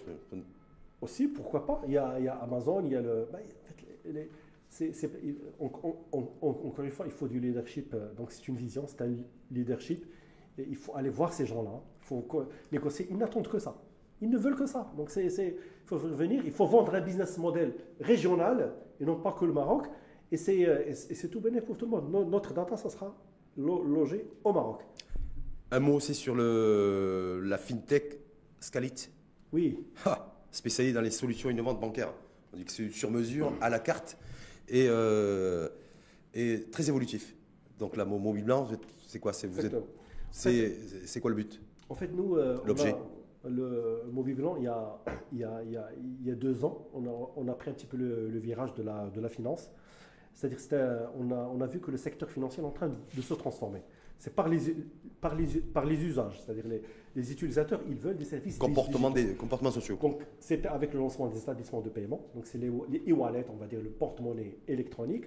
Aussi, 1.02 1.28
pourquoi 1.28 1.66
pas? 1.66 1.82
Il 1.88 1.94
y, 1.94 1.98
a, 1.98 2.16
il 2.20 2.26
y 2.26 2.28
a 2.28 2.36
Amazon, 2.36 2.84
il 2.86 2.92
y 2.92 2.96
a 2.96 3.02
le. 3.02 3.28
Bah, 3.32 3.40
en 3.40 3.68
fait, 3.68 4.12
les, 4.12 4.30
encore 5.60 6.84
une 6.84 6.92
fois, 6.92 7.06
il 7.06 7.12
faut 7.12 7.28
du 7.28 7.40
leadership. 7.40 7.94
Euh, 7.94 8.14
donc 8.14 8.32
c'est 8.32 8.48
une 8.48 8.56
vision, 8.56 8.86
c'est 8.88 9.02
un 9.02 9.16
leadership. 9.52 10.06
Et 10.58 10.66
il 10.68 10.76
faut 10.76 10.96
aller 10.96 11.10
voir 11.10 11.34
ces 11.34 11.46
gens-là. 11.46 11.82
Il 12.02 12.06
faut 12.06 12.28
négocier. 12.72 13.08
Ils 13.10 13.18
n'attendent 13.18 13.48
que 13.48 13.60
ça. 13.60 13.76
Ils 14.22 14.30
ne 14.30 14.38
veulent 14.38 14.56
que 14.56 14.66
ça. 14.66 14.92
Donc 14.98 15.10
c'est, 15.10 15.26
il 15.26 15.54
faut 15.86 15.98
venir, 15.98 16.42
il 16.46 16.52
faut 16.52 16.66
vendre 16.66 16.94
un 16.96 17.02
business 17.02 17.38
model 17.38 17.74
régional 18.00 18.74
et 19.00 19.06
non 19.06 19.16
pas 19.16 19.32
que 19.34 19.46
le 19.46 19.54
Maroc. 19.54 19.88
Et 20.32 20.38
c'est, 20.38 20.68
euh, 20.68 21.28
tout 21.32 21.40
bénéfique 21.40 21.68
pour 21.68 21.78
tout 21.78 21.86
le 21.86 21.92
monde. 21.92 22.30
Notre 22.30 22.54
data, 22.54 22.76
ça 22.78 22.90
sera 22.90 23.16
logé 23.58 24.28
au 24.44 24.54
Maroc. 24.54 24.82
Un 25.72 25.80
mot 25.80 25.94
aussi 25.94 26.14
sur 26.14 26.36
le, 26.36 27.42
la 27.44 27.58
fintech 27.58 28.20
Scalit. 28.60 29.10
Oui. 29.54 29.80
spécialisé 30.52 30.94
dans 30.94 31.02
les 31.02 31.12
solutions 31.12 31.50
innovantes 31.50 31.80
bancaires. 31.80 32.14
On 32.54 32.58
dit 32.58 32.66
que 32.66 32.72
c'est 32.72 32.90
sur 32.90 33.12
mesure, 33.12 33.54
à 33.62 33.70
la 33.70 33.80
carte 33.80 34.18
et, 34.68 34.88
euh, 34.90 35.70
et 36.34 36.66
très 36.72 36.90
évolutif. 36.90 37.36
Donc 37.80 37.96
la 37.96 38.06
mobile 38.06 38.44
blanc, 38.44 38.68
c'est 39.06 39.20
quoi 39.20 39.34
C'est 39.34 39.48
vous 39.48 39.62
c'est 40.32 41.20
quoi 41.22 41.30
le 41.30 41.36
but? 41.36 41.62
En 41.90 41.96
fait, 41.96 42.10
nous, 42.14 42.36
euh, 42.36 42.60
l'objet. 42.66 42.96
Le 43.46 44.04
mobile 44.12 44.36
blanc, 44.36 44.56
il 44.58 44.64
y 44.64 44.68
a, 44.68 45.00
il 45.32 45.40
y 45.40 45.44
a, 45.46 45.64
il 45.64 45.72
y 45.72 45.78
a, 45.78 45.90
il 45.96 46.28
y 46.28 46.32
a 46.32 46.36
deux 46.36 46.66
ans, 46.66 46.90
on 46.94 47.06
a, 47.06 47.32
on 47.38 47.48
a, 47.48 47.54
pris 47.54 47.70
un 47.70 47.74
petit 47.74 47.86
peu 47.86 47.96
le, 47.96 48.38
virage 48.40 48.74
de 48.74 48.84
la, 48.84 49.10
de 49.10 49.22
la 49.22 49.30
finance. 49.30 49.72
C'est-à-dire 50.34 50.60
qu'on 50.68 51.32
a, 51.32 51.50
on 51.54 51.62
a 51.62 51.68
vu 51.68 51.80
que 51.80 51.90
le 51.90 51.98
secteur 51.98 52.30
financier 52.30 52.62
est 52.62 52.66
en 52.66 52.72
train 52.72 52.90
de 52.90 53.22
se 53.22 53.34
transformer. 53.34 53.84
C'est 54.20 54.34
par 54.36 54.48
les, 54.48 54.60
par, 55.22 55.36
les, 55.36 55.46
par 55.46 55.86
les 55.86 56.04
usages, 56.04 56.42
c'est-à-dire 56.42 56.68
les, 56.68 56.82
les, 57.16 57.32
utilisateurs, 57.32 57.82
ils 57.88 57.98
veulent 57.98 58.18
des 58.18 58.26
services. 58.26 58.58
Comportement 58.58 59.10
des, 59.10 59.36
comportements 59.36 59.72
sociaux. 59.72 59.98
Donc, 60.02 60.22
c'est 60.40 60.66
avec 60.66 60.94
le 60.94 61.00
lancement 61.00 61.28
des 61.28 61.38
établissements 61.38 61.82
de 61.82 61.90
paiement, 61.90 62.22
donc 62.34 62.46
c'est 62.46 62.58
les 62.58 62.68
e-wallets, 62.68 63.46
on 63.52 63.58
va 63.58 63.68
dire 63.68 63.82
le 63.82 63.90
porte-monnaie 63.90 64.58
électronique, 64.68 65.26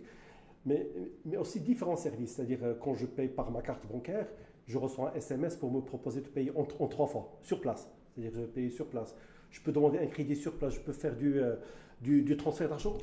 mais, 0.66 0.88
mais 1.24 1.36
aussi 1.36 1.60
différents 1.60 1.96
services, 1.96 2.34
c'est-à-dire 2.34 2.58
euh, 2.62 2.74
quand 2.80 2.94
je 2.94 3.06
paye 3.06 3.28
par 3.28 3.50
ma 3.50 3.62
carte 3.62 3.86
bancaire, 3.86 4.26
je 4.66 4.78
reçois 4.78 5.10
un 5.10 5.14
SMS 5.14 5.56
pour 5.56 5.72
me 5.72 5.80
proposer 5.80 6.20
de 6.20 6.28
payer 6.28 6.52
en, 6.56 6.66
en 6.78 6.88
trois 6.88 7.06
fois, 7.06 7.38
sur 7.42 7.60
place. 7.60 7.90
C'est-à-dire 8.14 8.32
que 8.32 8.40
je 8.40 8.46
paye 8.46 8.70
sur 8.70 8.86
place. 8.86 9.16
Je 9.50 9.60
peux 9.60 9.72
demander 9.72 9.98
un 9.98 10.06
crédit 10.06 10.36
sur 10.36 10.54
place, 10.56 10.74
je 10.74 10.80
peux 10.80 10.92
faire 10.92 11.16
du, 11.16 11.40
euh, 11.40 11.56
du, 12.00 12.22
du, 12.22 12.36
transfert 12.36 12.68
d'argent 12.68 12.96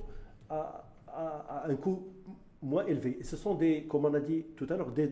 à, 0.49 0.87
à, 1.07 1.63
à, 1.63 1.69
un 1.69 1.75
coût 1.75 2.07
moins 2.61 2.85
élevé. 2.85 3.17
Et 3.19 3.23
ce 3.23 3.35
sont 3.35 3.55
des, 3.55 3.83
comme 3.83 4.05
on 4.05 4.13
a 4.13 4.19
dit 4.19 4.45
tout 4.55 4.67
à 4.69 4.77
l'heure, 4.77 4.91
des 4.91 5.11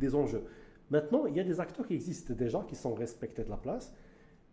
des 0.00 0.14
enjeux. 0.14 0.42
Maintenant, 0.90 1.26
il 1.26 1.36
y 1.36 1.40
a 1.40 1.44
des 1.44 1.60
acteurs 1.60 1.86
qui 1.86 1.94
existent 1.94 2.34
déjà, 2.34 2.64
qui 2.68 2.74
sont 2.74 2.94
respectés 2.94 3.44
de 3.44 3.50
la 3.50 3.56
place, 3.56 3.94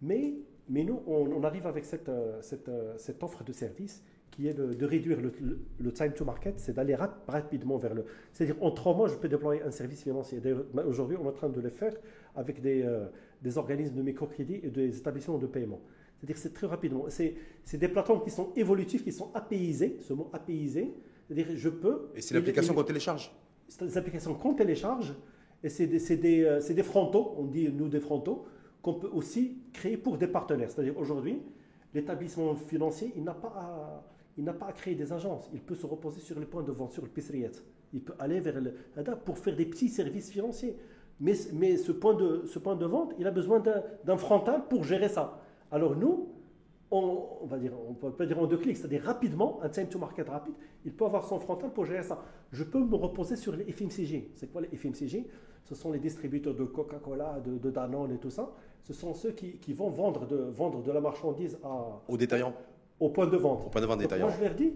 mais, 0.01 0.35
mais 0.69 0.83
nous, 0.83 1.01
on, 1.07 1.43
arrive 1.43 1.65
avec 1.65 1.85
cette, 1.85 2.09
euh, 2.09 2.39
cette, 2.41 2.69
euh, 2.69 2.93
cette, 2.97 3.23
offre 3.23 3.43
de 3.43 3.51
service 3.51 4.03
qui 4.29 4.47
est 4.47 4.53
de, 4.53 4.85
réduire 4.85 5.19
le, 5.19 5.31
le, 5.79 5.91
time 5.91 6.13
to 6.13 6.23
market, 6.23 6.59
c'est 6.59 6.73
d'aller 6.73 6.95
rapidement 6.95 7.77
vers 7.77 7.95
le... 7.95 8.05
C'est-à-dire, 8.33 8.61
en 8.61 8.69
trois 8.69 8.95
mois, 8.95 9.07
je 9.07 9.15
peux 9.15 9.27
déployer 9.27 9.63
un 9.63 9.71
service 9.71 10.03
financier. 10.03 10.39
Aujourd'hui, 10.85 11.17
on 11.19 11.25
est 11.25 11.29
en 11.29 11.31
train 11.31 11.49
de 11.49 11.59
le 11.59 11.69
faire 11.69 11.93
avec 12.35 12.61
des, 12.61 12.83
euh, 12.83 13.07
des 13.41 13.57
organismes 13.57 13.95
de 13.95 14.03
microcrédit 14.03 14.59
et 14.61 14.69
des 14.69 14.95
établissements 14.95 15.39
de 15.39 15.47
paiement. 15.47 15.79
C'est-à-dire, 16.17 16.37
c'est 16.37 16.53
très 16.53 16.67
rapidement. 16.67 17.05
C'est 17.09 17.77
des 17.77 17.87
plateformes 17.87 18.23
qui 18.23 18.29
sont 18.29 18.51
évolutives, 18.55 19.03
qui 19.03 19.11
sont 19.11 19.31
apaisées, 19.33 19.97
ce 20.01 20.13
mot 20.13 20.29
apaisé. 20.33 20.93
C'est-à-dire, 21.27 21.47
je 21.55 21.69
peux... 21.69 22.09
Et 22.15 22.21
c'est 22.21 22.35
l'application 22.35 22.75
qu'on 22.75 22.83
télécharge 22.83 23.31
C'est 23.67 23.85
des 23.85 23.97
applications 23.97 24.35
qu'on 24.35 24.53
télécharge 24.53 25.15
et 25.63 25.69
c'est 25.69 25.87
des, 25.87 26.43
euh, 26.43 26.59
des, 26.59 26.83
frontaux, 26.83 27.33
on 27.37 27.43
dit 27.43 27.69
nous 27.69 27.87
des 27.87 27.99
frontaux, 27.99 28.45
qu'on 28.81 28.93
peut 28.93 29.09
aussi 29.11 29.57
créer 29.73 29.97
pour 29.97 30.17
des 30.17 30.27
partenaires. 30.27 30.69
C'est-à-dire 30.69 30.97
aujourd'hui, 30.97 31.41
l'établissement 31.93 32.55
financier, 32.55 33.11
il 33.15 33.23
n'a 33.23 33.33
pas, 33.33 33.53
à, 33.55 34.03
il 34.37 34.43
n'a 34.43 34.53
pas 34.53 34.67
à 34.67 34.71
créer 34.71 34.95
des 34.95 35.11
agences. 35.11 35.49
Il 35.53 35.61
peut 35.61 35.75
se 35.75 35.85
reposer 35.85 36.21
sur 36.21 36.39
les 36.39 36.45
points 36.45 36.63
de 36.63 36.71
vente, 36.71 36.93
sur 36.93 37.01
le 37.01 37.09
pisriet. 37.09 37.51
Il 37.93 38.01
peut 38.01 38.13
aller 38.19 38.39
vers 38.39 38.61
le 38.61 38.73
pour 39.25 39.37
faire 39.37 39.55
des 39.55 39.65
petits 39.65 39.89
services 39.89 40.29
financiers. 40.29 40.77
Mais, 41.19 41.33
mais 41.53 41.77
ce, 41.77 41.91
point 41.91 42.13
de, 42.13 42.43
ce 42.45 42.59
point 42.59 42.75
de 42.75 42.85
vente, 42.85 43.13
il 43.17 43.25
a 43.25 43.31
besoin 43.31 43.59
d'un 43.59 44.17
frontal 44.17 44.67
pour 44.69 44.83
gérer 44.83 45.09
ça. 45.09 45.41
Alors 45.71 45.95
nous, 45.95 46.29
on, 46.91 47.45
va 47.45 47.57
dire, 47.57 47.73
on 47.87 47.93
peut 47.93 48.11
pas 48.11 48.25
dire 48.25 48.39
en 48.39 48.45
deux 48.45 48.57
clics, 48.57 48.77
c'est-à-dire 48.77 49.03
rapidement, 49.03 49.59
un 49.61 49.69
time 49.69 49.87
to 49.87 49.99
market 49.99 50.29
rapide, 50.29 50.53
il 50.85 50.93
peut 50.93 51.05
avoir 51.05 51.25
son 51.25 51.39
frontal 51.39 51.71
pour 51.71 51.85
gérer 51.85 52.03
ça. 52.03 52.23
Je 52.51 52.63
peux 52.63 52.79
me 52.79 52.95
reposer 52.95 53.35
sur 53.35 53.55
les 53.55 53.65
FMCG. 53.65 54.31
C'est 54.35 54.51
quoi 54.51 54.61
les 54.61 54.69
FMCG 54.75 55.27
Ce 55.65 55.75
sont 55.75 55.91
les 55.91 55.99
distributeurs 55.99 56.53
de 56.53 56.63
Coca-Cola, 56.63 57.41
de, 57.45 57.69
Danone 57.69 58.13
et 58.13 58.17
tout 58.17 58.29
ça. 58.29 58.53
Ce 58.83 58.93
sont 58.93 59.13
ceux 59.13 59.31
qui, 59.31 59.73
vont 59.73 59.89
vendre 59.89 60.25
de, 60.27 60.37
vendre 60.37 60.81
de 60.81 60.91
la 60.91 61.01
marchandise 61.01 61.57
à, 61.63 62.01
aux 62.07 62.17
détaillants. 62.17 62.53
Au 62.99 63.09
point 63.09 63.27
de 63.27 63.37
vente. 63.37 63.65
Au 63.65 63.69
point 63.69 63.81
de 63.81 63.85
vente 63.85 63.99
détaillant. 63.99 64.27
moi, 64.27 64.35
je 64.37 64.43
leur 64.45 64.55
dis, 64.55 64.73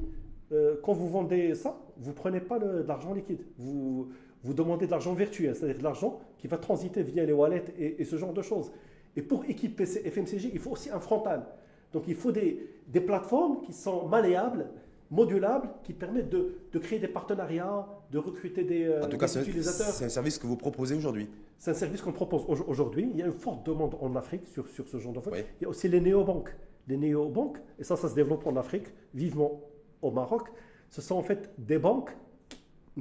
euh, 0.51 0.75
quand 0.83 0.93
vous 0.93 1.07
vendez 1.07 1.55
ça, 1.55 1.79
vous 1.97 2.09
ne 2.09 2.15
prenez 2.15 2.41
pas 2.41 2.59
de 2.59 2.83
l'argent 2.85 3.13
liquide. 3.13 3.45
Vous, 3.57 4.09
vous 4.43 4.53
demandez 4.53 4.85
de 4.85 4.91
l'argent 4.91 5.13
virtuel, 5.13 5.55
c'est-à-dire 5.55 5.77
de 5.77 5.83
l'argent 5.83 6.19
qui 6.37 6.47
va 6.47 6.57
transiter 6.57 7.03
via 7.03 7.23
les 7.23 7.31
wallets 7.31 7.63
et, 7.79 8.01
et 8.01 8.03
ce 8.03 8.17
genre 8.17 8.33
de 8.33 8.41
choses. 8.41 8.69
Et 9.15 9.21
pour 9.21 9.45
équiper 9.45 9.85
ces 9.85 10.01
FMCG, 10.09 10.51
il 10.53 10.59
faut 10.59 10.71
aussi 10.71 10.89
un 10.89 10.99
frontal. 10.99 11.45
Donc 11.93 12.03
il 12.07 12.15
faut 12.15 12.31
des, 12.31 12.67
des 12.87 13.01
plateformes 13.01 13.61
qui 13.61 13.73
sont 13.73 14.07
malléables 14.07 14.67
modulable 15.09 15.69
qui 15.83 15.91
permet 15.91 16.23
de, 16.23 16.55
de 16.71 16.79
créer 16.79 16.97
des 16.97 17.09
partenariats, 17.09 17.85
de 18.11 18.17
recruter 18.17 18.63
des, 18.63 18.85
euh, 18.85 19.01
En 19.01 19.05
tout 19.05 19.11
des 19.11 19.17
cas, 19.17 19.27
c'est 19.27 19.41
utilisateurs. 19.41 19.87
c'est 19.93 20.05
un 20.05 20.09
service 20.09 20.37
que 20.37 20.47
vous 20.47 20.55
proposez 20.55 20.95
aujourd'hui. 20.95 21.29
C'est 21.59 21.71
un 21.71 21.73
service 21.73 22.01
qu'on 22.01 22.13
propose 22.13 22.43
au- 22.47 22.69
aujourd'hui. 22.69 23.09
Il 23.13 23.19
y 23.19 23.21
a 23.21 23.25
une 23.25 23.33
forte 23.33 23.65
demande 23.65 23.95
en 23.99 24.15
Afrique 24.15 24.47
sur, 24.47 24.69
sur 24.69 24.87
ce 24.87 24.97
genre 24.99 25.11
d'offre. 25.11 25.31
Oui. 25.33 25.39
Il 25.59 25.63
y 25.63 25.65
a 25.65 25.69
aussi 25.69 25.89
les 25.89 25.99
néobanques. 25.99 26.55
Les 26.87 26.95
néobanques, 26.95 27.57
et 27.77 27.83
ça, 27.83 27.97
ça 27.97 28.07
se 28.07 28.15
développe 28.15 28.47
en 28.47 28.55
Afrique, 28.55 28.87
vivement 29.13 29.59
au 30.01 30.11
Maroc. 30.11 30.47
Ce 30.89 31.01
sont 31.01 31.15
en 31.15 31.23
fait 31.23 31.49
des 31.57 31.77
banques 31.77 32.11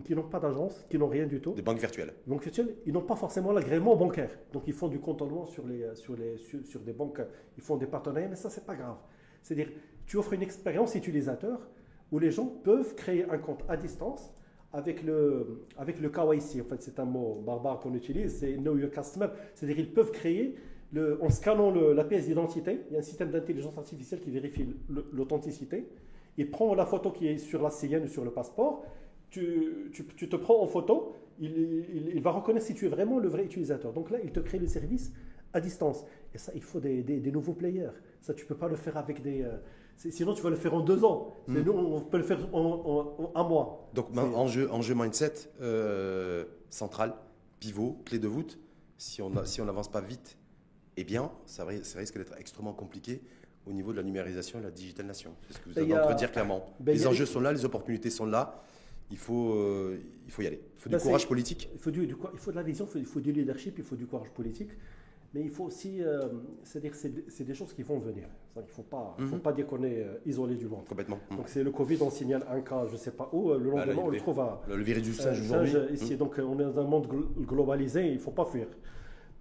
qui 0.04 0.14
n'ont 0.14 0.22
pas 0.28 0.38
d'agence, 0.38 0.86
qui 0.88 0.98
n'ont 0.98 1.08
rien 1.08 1.26
du 1.26 1.40
tout. 1.40 1.52
Des 1.52 1.62
banques 1.62 1.78
virtuelles. 1.80 2.12
Donc, 2.26 2.42
virtuelles, 2.42 2.76
ils 2.86 2.92
n'ont 2.92 3.02
pas 3.02 3.16
forcément 3.16 3.52
l'agrément 3.52 3.96
bancaire. 3.96 4.30
Donc, 4.52 4.62
ils 4.66 4.72
font 4.72 4.88
du 4.88 5.00
contournement 5.00 5.46
sur, 5.46 5.66
les, 5.66 5.84
sur, 5.96 6.14
les, 6.16 6.38
sur, 6.38 6.64
sur 6.64 6.80
des 6.80 6.92
banques, 6.92 7.20
ils 7.56 7.62
font 7.62 7.76
des 7.76 7.86
partenariats, 7.86 8.28
mais 8.28 8.36
ça, 8.36 8.48
c'est 8.50 8.64
pas 8.64 8.76
grave. 8.76 8.96
C'est-à-dire, 9.42 9.68
tu 10.06 10.16
offres 10.16 10.32
une 10.34 10.42
expérience 10.42 10.94
utilisateur 10.94 11.68
où 12.12 12.18
les 12.18 12.30
gens 12.30 12.46
peuvent 12.46 12.94
créer 12.94 13.24
un 13.28 13.38
compte 13.38 13.64
à 13.68 13.76
distance 13.76 14.32
avec 14.72 15.02
le, 15.02 15.64
avec 15.76 16.00
le 16.00 16.08
KYC. 16.08 16.60
En 16.60 16.68
fait, 16.68 16.80
c'est 16.82 17.00
un 17.00 17.04
mot 17.04 17.42
barbare 17.44 17.80
qu'on 17.80 17.94
utilise, 17.94 18.38
c'est 18.38 18.52
Know 18.54 18.76
Your 18.76 18.90
Customer. 18.92 19.26
C'est-à-dire, 19.54 19.80
ils 19.80 19.92
peuvent 19.92 20.12
créer, 20.12 20.54
le, 20.92 21.20
en 21.22 21.30
scannant 21.30 21.70
le- 21.72 21.92
la 21.94 22.04
pièce 22.04 22.26
d'identité, 22.26 22.80
il 22.88 22.92
y 22.92 22.96
a 22.96 23.00
un 23.00 23.02
système 23.02 23.30
d'intelligence 23.32 23.76
artificielle 23.76 24.20
qui 24.20 24.30
vérifie 24.30 24.68
l'authenticité. 25.12 25.88
Il 26.36 26.50
prend 26.50 26.74
la 26.74 26.86
photo 26.86 27.10
qui 27.10 27.26
est 27.26 27.38
sur 27.38 27.60
la 27.62 27.70
CN 27.70 28.04
ou 28.04 28.08
sur 28.08 28.24
le 28.24 28.30
passeport, 28.30 28.84
tu, 29.30 29.90
tu- 29.92 30.04
tu 30.16 30.28
te 30.28 30.36
prends 30.36 30.60
en 30.62 30.66
photo, 30.66 31.14
il, 31.38 31.50
il- 31.50 32.12
il 32.16 32.22
va 32.22 32.30
reconnaître 32.32 32.66
si 32.66 32.74
tu 32.74 32.86
es 32.86 32.88
vraiment 32.88 33.18
le 33.18 33.28
vrai 33.28 33.44
utilisateur. 33.44 33.92
Donc 33.92 34.10
là, 34.10 34.18
il 34.22 34.30
te 34.32 34.40
crée 34.40 34.58
le 34.58 34.66
service 34.66 35.12
à 35.52 35.60
distance. 35.60 36.04
Et 36.34 36.38
ça, 36.38 36.52
il 36.54 36.62
faut 36.62 36.80
des, 36.80 37.02
des- 37.02 37.20
des 37.20 37.32
nouveaux 37.32 37.54
players. 37.54 37.90
Ça, 38.20 38.34
tu 38.34 38.44
peux 38.46 38.54
pas 38.56 38.68
le 38.68 38.76
faire 38.76 38.96
avec 38.96 39.22
des... 39.22 39.42
euh, 39.42 39.56
sinon, 39.96 40.34
tu 40.34 40.42
vas 40.42 40.50
le 40.50 40.56
faire 40.56 40.74
en 40.74 40.80
deux 40.80 41.04
ans. 41.04 41.34
Mais 41.48 41.60
Mm. 41.60 41.64
nous, 41.64 41.72
on 41.72 42.00
peut 42.00 42.18
le 42.18 42.22
faire 42.24 42.54
en, 42.54 42.60
en- 42.60 43.24
en 43.24 43.40
un 43.40 43.48
mois. 43.48 43.88
Donc, 43.94 44.16
enjeu, 44.16 44.70
enjeu 44.70 44.94
mindset 44.94 45.32
euh, 45.60 46.44
central, 46.68 47.14
pivot, 47.58 48.00
clé 48.04 48.18
de 48.18 48.28
voûte. 48.28 48.58
Si 48.98 49.22
on 49.22 49.32
si 49.46 49.62
n'avance 49.62 49.90
pas 49.90 50.00
vite 50.02 50.36
et 50.96 51.04
bien, 51.04 51.30
ça, 51.46 51.64
ri- 51.64 51.84
ça 51.84 51.98
risque 51.98 52.18
d'être 52.18 52.34
extrêmement 52.38 52.74
compliqué 52.74 53.22
au 53.66 53.72
niveau 53.72 53.92
de 53.92 53.96
la 53.96 54.02
numérisation 54.02 54.58
et 54.58 54.62
de 54.62 54.66
la 54.66 54.72
digitalisation. 54.72 55.34
C'est 55.48 55.54
ce 55.54 55.58
que 55.60 55.70
vous 55.70 55.92
entendu 55.94 56.14
dire 56.16 56.30
clairement. 56.32 56.66
ben, 56.80 56.92
les 56.94 57.06
a- 57.06 57.08
enjeux 57.08 57.24
sont 57.26 57.40
là, 57.40 57.52
les 57.52 57.64
opportunités 57.64 58.10
sont 58.10 58.26
là. 58.26 58.62
Il 59.10 59.18
faut, 59.18 59.54
euh, 59.54 59.98
il 60.26 60.30
faut 60.32 60.42
y 60.42 60.46
aller. 60.46 60.60
Il 60.76 60.80
faut 60.80 60.88
du 60.88 60.92
Ben, 60.94 60.98
c'est- 60.98 61.06
courage 61.06 61.26
politique. 61.28 61.68
Il 61.74 61.80
faut, 61.80 61.90
du, 61.90 62.06
du- 62.06 62.16
il 62.32 62.38
faut 62.38 62.50
de 62.52 62.56
la 62.56 62.62
vision, 62.62 62.84
il 62.86 62.90
faut, 62.92 62.98
il 62.98 63.04
faut 63.04 63.20
du 63.20 63.32
leadership, 63.32 63.74
il 63.78 63.84
faut 63.84 63.96
du 63.96 64.06
courage 64.06 64.30
politique. 64.30 64.70
Mais 65.32 65.42
il 65.42 65.50
faut 65.50 65.64
aussi, 65.64 66.02
euh, 66.02 66.22
c'est-à-dire, 66.64 66.92
c'est 66.94 67.12
c'est 67.30 67.44
des 67.44 67.54
choses 67.54 67.72
qui 67.72 67.84
vont 67.84 67.98
venir. 68.00 68.26
Qu'il 68.52 68.62
ne 68.62 68.66
faut 68.68 68.82
pas, 68.82 69.14
faut 69.18 69.36
Mhm. 69.36 69.40
pas 69.40 69.52
déconner, 69.52 70.02
euh, 70.02 70.14
isolé 70.26 70.56
du 70.56 70.66
monde. 70.66 70.84
Complètement. 70.88 71.20
Donc 71.36 71.48
c'est 71.48 71.62
le 71.62 71.70
Covid, 71.70 71.98
on 72.02 72.10
signale 72.10 72.44
un 72.50 72.60
cas, 72.62 72.86
je 72.88 72.92
ne 72.92 72.96
sais 72.98 73.12
pas 73.12 73.28
où, 73.32 73.50
le 73.50 73.54
Ah, 73.54 73.58
là, 73.58 73.64
lendemain, 73.86 73.92
il 73.94 73.98
on 74.06 74.08
le 74.10 74.18
trouve 74.18 74.40
à, 74.40 74.60
Le, 74.68 74.76
le 74.76 74.82
virus 74.82 75.02
du 75.04 75.12
singe 75.12 75.40
aujourd'hui. 75.40 75.70
singe 75.72 75.90
ici. 75.92 76.16
Donc 76.16 76.38
euh, 76.38 76.42
on 76.42 76.58
est 76.58 76.64
dans 76.64 76.80
un 76.80 76.84
monde 76.84 77.06
glo- 77.06 77.28
globalisé, 77.46 78.08
il 78.08 78.14
ne 78.14 78.18
faut 78.18 78.32
pas 78.32 78.44
fuir. 78.44 78.66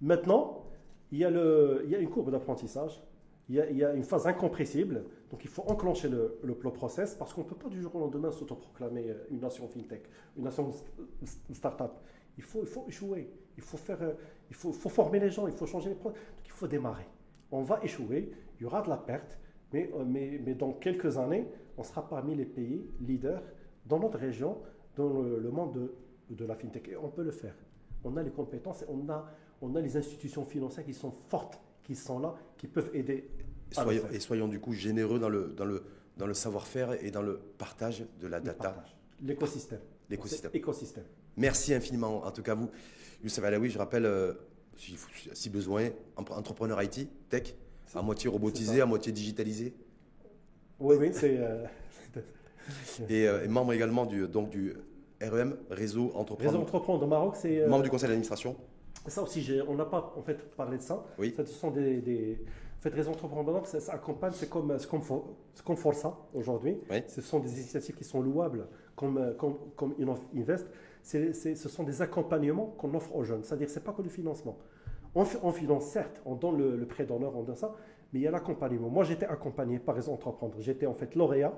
Maintenant, 0.00 0.64
il 1.10 1.18
y 1.18 1.24
a, 1.24 1.30
le, 1.30 1.82
il 1.84 1.90
y 1.90 1.94
a 1.96 1.98
une 1.98 2.08
courbe 2.08 2.30
d'apprentissage, 2.30 3.02
il 3.48 3.64
il 3.72 3.76
y 3.78 3.84
a 3.84 3.92
une 3.94 4.04
phase 4.04 4.26
incompressible, 4.28 5.02
donc 5.30 5.44
il 5.44 5.50
faut 5.50 5.62
enclencher 5.62 6.08
le, 6.08 6.54
process 6.74 7.14
parce 7.14 7.32
qu'on 7.32 7.42
ne 7.42 7.46
peut 7.46 7.54
pas 7.54 7.68
du 7.68 7.80
jour 7.80 7.94
au 7.94 8.00
lendemain 8.00 8.30
s'autoproclamer 8.32 9.10
euh, 9.10 9.26
une 9.30 9.40
nation 9.40 9.68
fintech, 9.68 10.02
une 10.36 10.44
nation 10.44 10.70
st- 10.70 10.84
st- 11.24 11.54
start-up. 11.54 11.92
Il 12.36 12.42
faut, 12.42 12.60
il 12.62 12.66
faut 12.66 12.84
échouer, 12.88 13.30
il 13.56 13.62
faut, 13.62 13.76
faire, 13.76 14.02
euh, 14.02 14.14
il 14.50 14.56
faut, 14.56 14.72
former 14.72 15.20
les 15.20 15.30
gens, 15.30 15.46
il 15.46 15.52
faut 15.52 15.66
changer 15.66 15.90
les 15.90 15.94
process. 15.94 16.18
Donc 16.18 16.46
il 16.46 16.50
faut 16.50 16.66
démarrer. 16.66 17.06
On 17.52 17.62
va 17.62 17.80
échouer, 17.82 18.32
il 18.58 18.62
y 18.62 18.66
aura 18.66 18.82
de 18.82 18.88
la 18.88 18.96
perte, 18.96 19.38
mais, 19.72 19.90
euh, 19.94 20.04
mais, 20.04 20.54
dans 20.54 20.72
quelques 20.72 21.16
années, 21.16 21.46
on 21.78 21.84
sera 21.84 22.08
parmi 22.08 22.34
les 22.34 22.44
pays 22.46 22.90
leaders 23.00 23.42
dans 23.86 24.00
notre 24.00 24.18
région, 24.18 24.58
dans 24.96 25.22
le, 25.22 25.50
monde 25.50 25.90
de, 26.28 26.44
la 26.44 26.56
fintech. 26.56 26.88
Et 26.88 26.96
on 26.96 27.08
peut 27.08 27.22
le 27.22 27.30
faire. 27.30 27.54
On 28.02 28.16
a 28.16 28.22
les 28.22 28.30
compétences, 28.30 28.82
et 28.82 28.86
on 28.88 29.74
a 29.76 29.80
les 29.80 29.96
institutions 29.96 30.44
financières 30.44 30.84
qui 30.84 30.94
sont 30.94 31.12
fortes, 31.28 31.60
qui 31.84 31.94
sont 31.94 32.18
là, 32.18 32.34
qui 32.56 32.66
peuvent 32.66 32.90
aider. 32.94 33.30
Et 33.70 33.74
soyons, 33.74 34.02
faire. 34.02 34.12
et 34.14 34.20
soyons 34.20 34.48
du 34.48 34.60
coup 34.60 34.72
généreux 34.72 35.18
dans 35.18 35.28
le, 35.28 35.52
dans 35.56 35.64
le, 35.64 35.82
dans 36.16 36.26
le 36.26 36.34
savoir-faire 36.34 37.02
et 37.04 37.10
dans 37.10 37.22
le 37.22 37.38
partage 37.58 38.04
de 38.20 38.26
la 38.26 38.40
data. 38.40 38.82
L'écosystème. 39.22 39.80
l'écosystème. 40.08 40.50
Écosystème. 40.54 41.04
Merci 41.36 41.74
infiniment, 41.74 42.24
en 42.24 42.30
tout 42.30 42.42
cas 42.42 42.54
vous. 42.54 42.70
Youssef 43.22 43.44
Alaoui, 43.44 43.70
je 43.70 43.78
rappelle, 43.78 44.06
euh, 44.06 44.32
si, 44.76 44.96
si 45.34 45.50
besoin, 45.50 45.90
entre- 46.16 46.32
entrepreneur 46.36 46.82
IT, 46.82 47.08
tech, 47.28 47.54
à 47.94 48.02
moitié 48.02 48.28
robotisé, 48.30 48.80
à 48.80 48.86
moitié 48.86 49.12
digitalisé, 49.12 49.74
Oui, 50.78 50.96
oui, 50.98 51.10
c'est. 51.12 51.36
euh, 51.38 51.64
et, 53.08 53.26
euh, 53.28 53.44
et 53.44 53.48
membre 53.48 53.72
également 53.72 54.06
du, 54.06 54.26
donc, 54.26 54.50
du 54.50 54.74
REM, 55.20 55.56
Réseau 55.70 56.06
Réseau 56.08 56.12
Entreprendre, 56.16 56.60
Entreprendre 56.60 57.02
au 57.04 57.06
Maroc, 57.06 57.36
c'est. 57.36 57.66
membre 57.66 57.84
du 57.84 57.90
conseil 57.90 58.08
d'administration. 58.08 58.56
Ça 59.06 59.22
aussi, 59.22 59.46
on 59.68 59.74
n'a 59.76 59.84
pas 59.84 60.12
en 60.16 60.22
fait 60.22 60.50
parlé 60.56 60.76
de 60.78 60.82
ça. 60.82 61.04
Oui. 61.18 61.32
Ça, 61.36 61.44
ce 61.44 61.52
sont 61.52 61.70
des, 61.70 62.00
des 62.00 62.42
en 62.80 62.82
fait, 62.82 62.94
Réseau 62.94 63.10
Entrepreneur, 63.10 63.66
ça, 63.66 63.78
ça 63.78 63.92
accompagne, 63.92 64.32
c'est 64.34 64.48
comme, 64.48 64.74
c'est 64.78 64.88
comme, 64.88 65.02
For- 65.02 65.26
c'est 65.52 65.62
comme 65.64 65.76
Força 65.76 66.16
aujourd'hui. 66.32 66.78
Oui. 66.90 67.02
Ce 67.08 67.20
sont 67.20 67.38
des 67.38 67.52
initiatives 67.52 67.94
qui 67.94 68.04
sont 68.04 68.22
louables, 68.22 68.66
comme, 68.96 69.18
euh, 69.18 69.34
comme, 69.34 69.56
comme 69.76 69.94
Invest. 70.34 70.66
C'est- 71.02 71.34
c'est- 71.34 71.54
ce 71.56 71.68
sont 71.68 71.82
des 71.84 72.00
accompagnements 72.00 72.66
qu'on 72.78 72.94
offre 72.94 73.14
aux 73.14 73.22
jeunes. 73.22 73.42
C'est-à-dire, 73.44 73.68
c'est 73.68 73.84
pas 73.84 73.92
que 73.92 74.00
le 74.00 74.08
financement. 74.08 74.56
On, 75.14 75.24
fi- 75.26 75.36
on 75.42 75.52
finance, 75.52 75.84
certes, 75.88 76.22
on 76.24 76.36
donne 76.36 76.56
le, 76.56 76.76
le 76.76 76.86
prêt 76.86 77.04
d'honneur, 77.04 77.36
on 77.36 77.42
donne 77.42 77.54
ça, 77.56 77.74
mais 78.14 78.20
il 78.20 78.22
y 78.22 78.26
a 78.26 78.30
l'accompagnement. 78.30 78.88
Moi, 78.88 79.04
j'étais 79.04 79.26
accompagné 79.26 79.78
par 79.78 79.94
Réseau 79.94 80.12
Entreprendre. 80.12 80.54
J'étais 80.60 80.86
en 80.86 80.94
fait 80.94 81.14
lauréat 81.14 81.52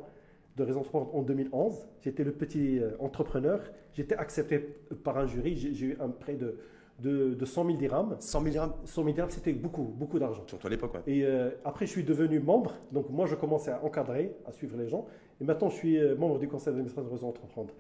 de 0.57 0.65
Réseau 0.65 0.81
Entreprendre 0.81 1.15
en 1.15 1.23
2011. 1.23 1.87
J'étais 2.01 2.25
le 2.25 2.33
petit 2.33 2.81
euh, 2.81 2.97
entrepreneur. 2.99 3.61
J'étais 3.93 4.17
accepté 4.17 4.59
par 5.05 5.19
un 5.19 5.27
jury. 5.27 5.55
J'ai 5.57 5.87
eu 5.87 5.97
un 6.01 6.09
prêt 6.09 6.35
de, 6.35 6.59
de, 7.03 7.35
de 7.35 7.45
100 7.45 7.67
000 7.67 7.77
dirhams. 7.79 8.17
100 8.19 8.41
000 8.41 8.51
dirhams, 8.53 8.73
100 8.85 9.03
000 9.03 9.15
dirhams, 9.15 9.31
c'était 9.31 9.53
beaucoup, 9.53 9.83
beaucoup 9.83 10.19
d'argent. 10.19 10.43
surtout 10.47 10.67
à 10.67 10.71
l'époque. 10.71 10.95
ouais. 10.95 11.01
Et 11.07 11.25
euh, 11.25 11.51
après, 11.65 11.87
je 11.87 11.91
suis 11.91 12.05
devenu 12.05 12.41
membre. 12.41 12.75
Donc, 12.93 13.11
moi, 13.11 13.27
je 13.27 13.35
commençais 13.35 13.71
à 13.73 13.83
encadrer, 13.85 14.35
à 14.47 14.53
suivre 14.53 14.77
les 14.79 14.89
gens. 14.89 15.07
Et 15.41 15.45
maintenant, 15.45 15.69
je 15.69 15.75
suis 15.77 15.99
euh, 15.99 16.15
membre 16.17 16.39
du 16.39 16.49
conseil 16.49 16.73
d'administration 16.73 17.09
de 17.09 17.15
Réseau 17.15 17.27
Entreprendre. 17.27 17.75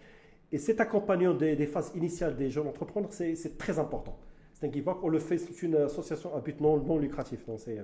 Et 0.50 0.58
cet 0.58 0.80
accompagnement 0.80 1.34
des, 1.34 1.56
des 1.56 1.66
phases 1.66 1.92
initiales 1.94 2.36
des 2.36 2.50
jeunes 2.50 2.66
entrepreneurs, 2.68 3.12
c'est 3.12 3.56
très 3.56 3.78
important. 3.78 4.18
C'est 4.52 4.66
un. 4.66 4.96
On 5.02 5.08
le 5.08 5.18
fait, 5.18 5.38
c'est 5.38 5.62
une 5.62 5.76
association 5.76 6.34
à 6.36 6.40
but 6.40 6.60
non, 6.60 6.76
non 6.78 6.98
lucratif. 6.98 7.46
Donc, 7.46 7.58
euh, 7.68 7.82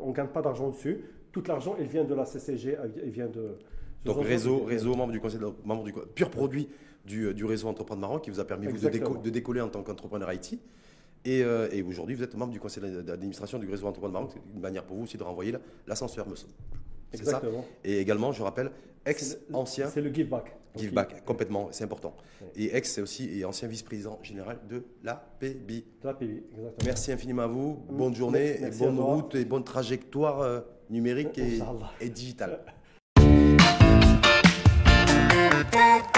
on 0.00 0.08
ne 0.08 0.12
gagne 0.12 0.26
pas 0.28 0.42
d'argent 0.42 0.68
dessus. 0.70 1.04
Tout 1.32 1.42
l'argent, 1.46 1.76
il 1.78 1.86
vient 1.86 2.04
de 2.04 2.14
la 2.14 2.24
CCG, 2.24 2.76
il 3.04 3.10
vient 3.10 3.28
de. 3.28 3.56
Donc 4.04 4.24
réseau, 4.24 4.64
réseau, 4.64 4.94
membre 4.94 5.12
du 5.12 5.20
conseil, 5.20 5.40
membre 5.64 5.84
du 5.84 5.92
pur 6.14 6.30
produit 6.30 6.68
du, 7.04 7.34
du 7.34 7.44
réseau 7.44 7.68
Entreprendre 7.68 8.00
Maroc 8.00 8.22
qui 8.24 8.30
vous 8.30 8.40
a 8.40 8.44
permis 8.44 8.66
vous, 8.66 8.78
de, 8.78 8.88
déco- 8.88 9.20
de 9.20 9.30
décoller 9.30 9.60
en 9.60 9.68
tant 9.68 9.82
qu'entrepreneur 9.82 10.32
IT. 10.32 10.58
Et, 11.24 11.42
euh, 11.42 11.68
et 11.72 11.82
aujourd'hui, 11.82 12.14
vous 12.14 12.22
êtes 12.22 12.34
membre 12.36 12.52
du 12.52 12.60
conseil 12.60 12.82
d'administration 13.02 13.58
du 13.58 13.68
réseau 13.68 13.86
Entreprendre 13.86 14.12
Maroc. 14.14 14.30
C'est 14.34 14.40
une 14.54 14.60
manière 14.60 14.84
pour 14.84 14.96
vous 14.96 15.04
aussi 15.04 15.16
de 15.18 15.22
renvoyer 15.22 15.52
la- 15.52 15.60
l'ascenseur, 15.86 16.28
me 16.28 16.34
semble. 16.34 16.52
Ça? 16.52 17.18
Exactement. 17.18 17.64
Et 17.84 17.98
également, 17.98 18.32
je 18.32 18.42
rappelle, 18.42 18.70
ex-ancien 19.06 19.88
C'est 19.88 20.00
le 20.02 20.12
give 20.12 20.28
back. 20.28 20.54
Give 20.76 20.92
back, 20.92 21.24
complètement, 21.24 21.68
c'est 21.72 21.84
important. 21.84 22.14
Et 22.54 22.76
ex, 22.76 22.92
c'est 22.92 23.00
aussi 23.00 23.36
et 23.36 23.44
ancien 23.44 23.66
vice-président 23.66 24.18
général 24.22 24.58
de 24.68 24.84
la 25.02 25.14
PBI. 25.40 25.84
De 26.02 26.06
la 26.06 26.14
PBI, 26.14 26.42
exactement. 26.56 26.70
Merci 26.84 27.12
infiniment 27.12 27.42
à 27.42 27.46
vous. 27.46 27.78
Mm. 27.90 27.96
Bonne 27.96 28.14
journée, 28.14 28.60
et 28.62 28.70
bonne 28.78 29.00
route 29.00 29.34
et 29.34 29.44
bonne 29.44 29.64
trajectoire 29.64 30.40
euh, 30.42 30.60
numérique 30.90 31.36
et, 31.38 31.58
et 32.00 32.10
digitale. 32.10 32.60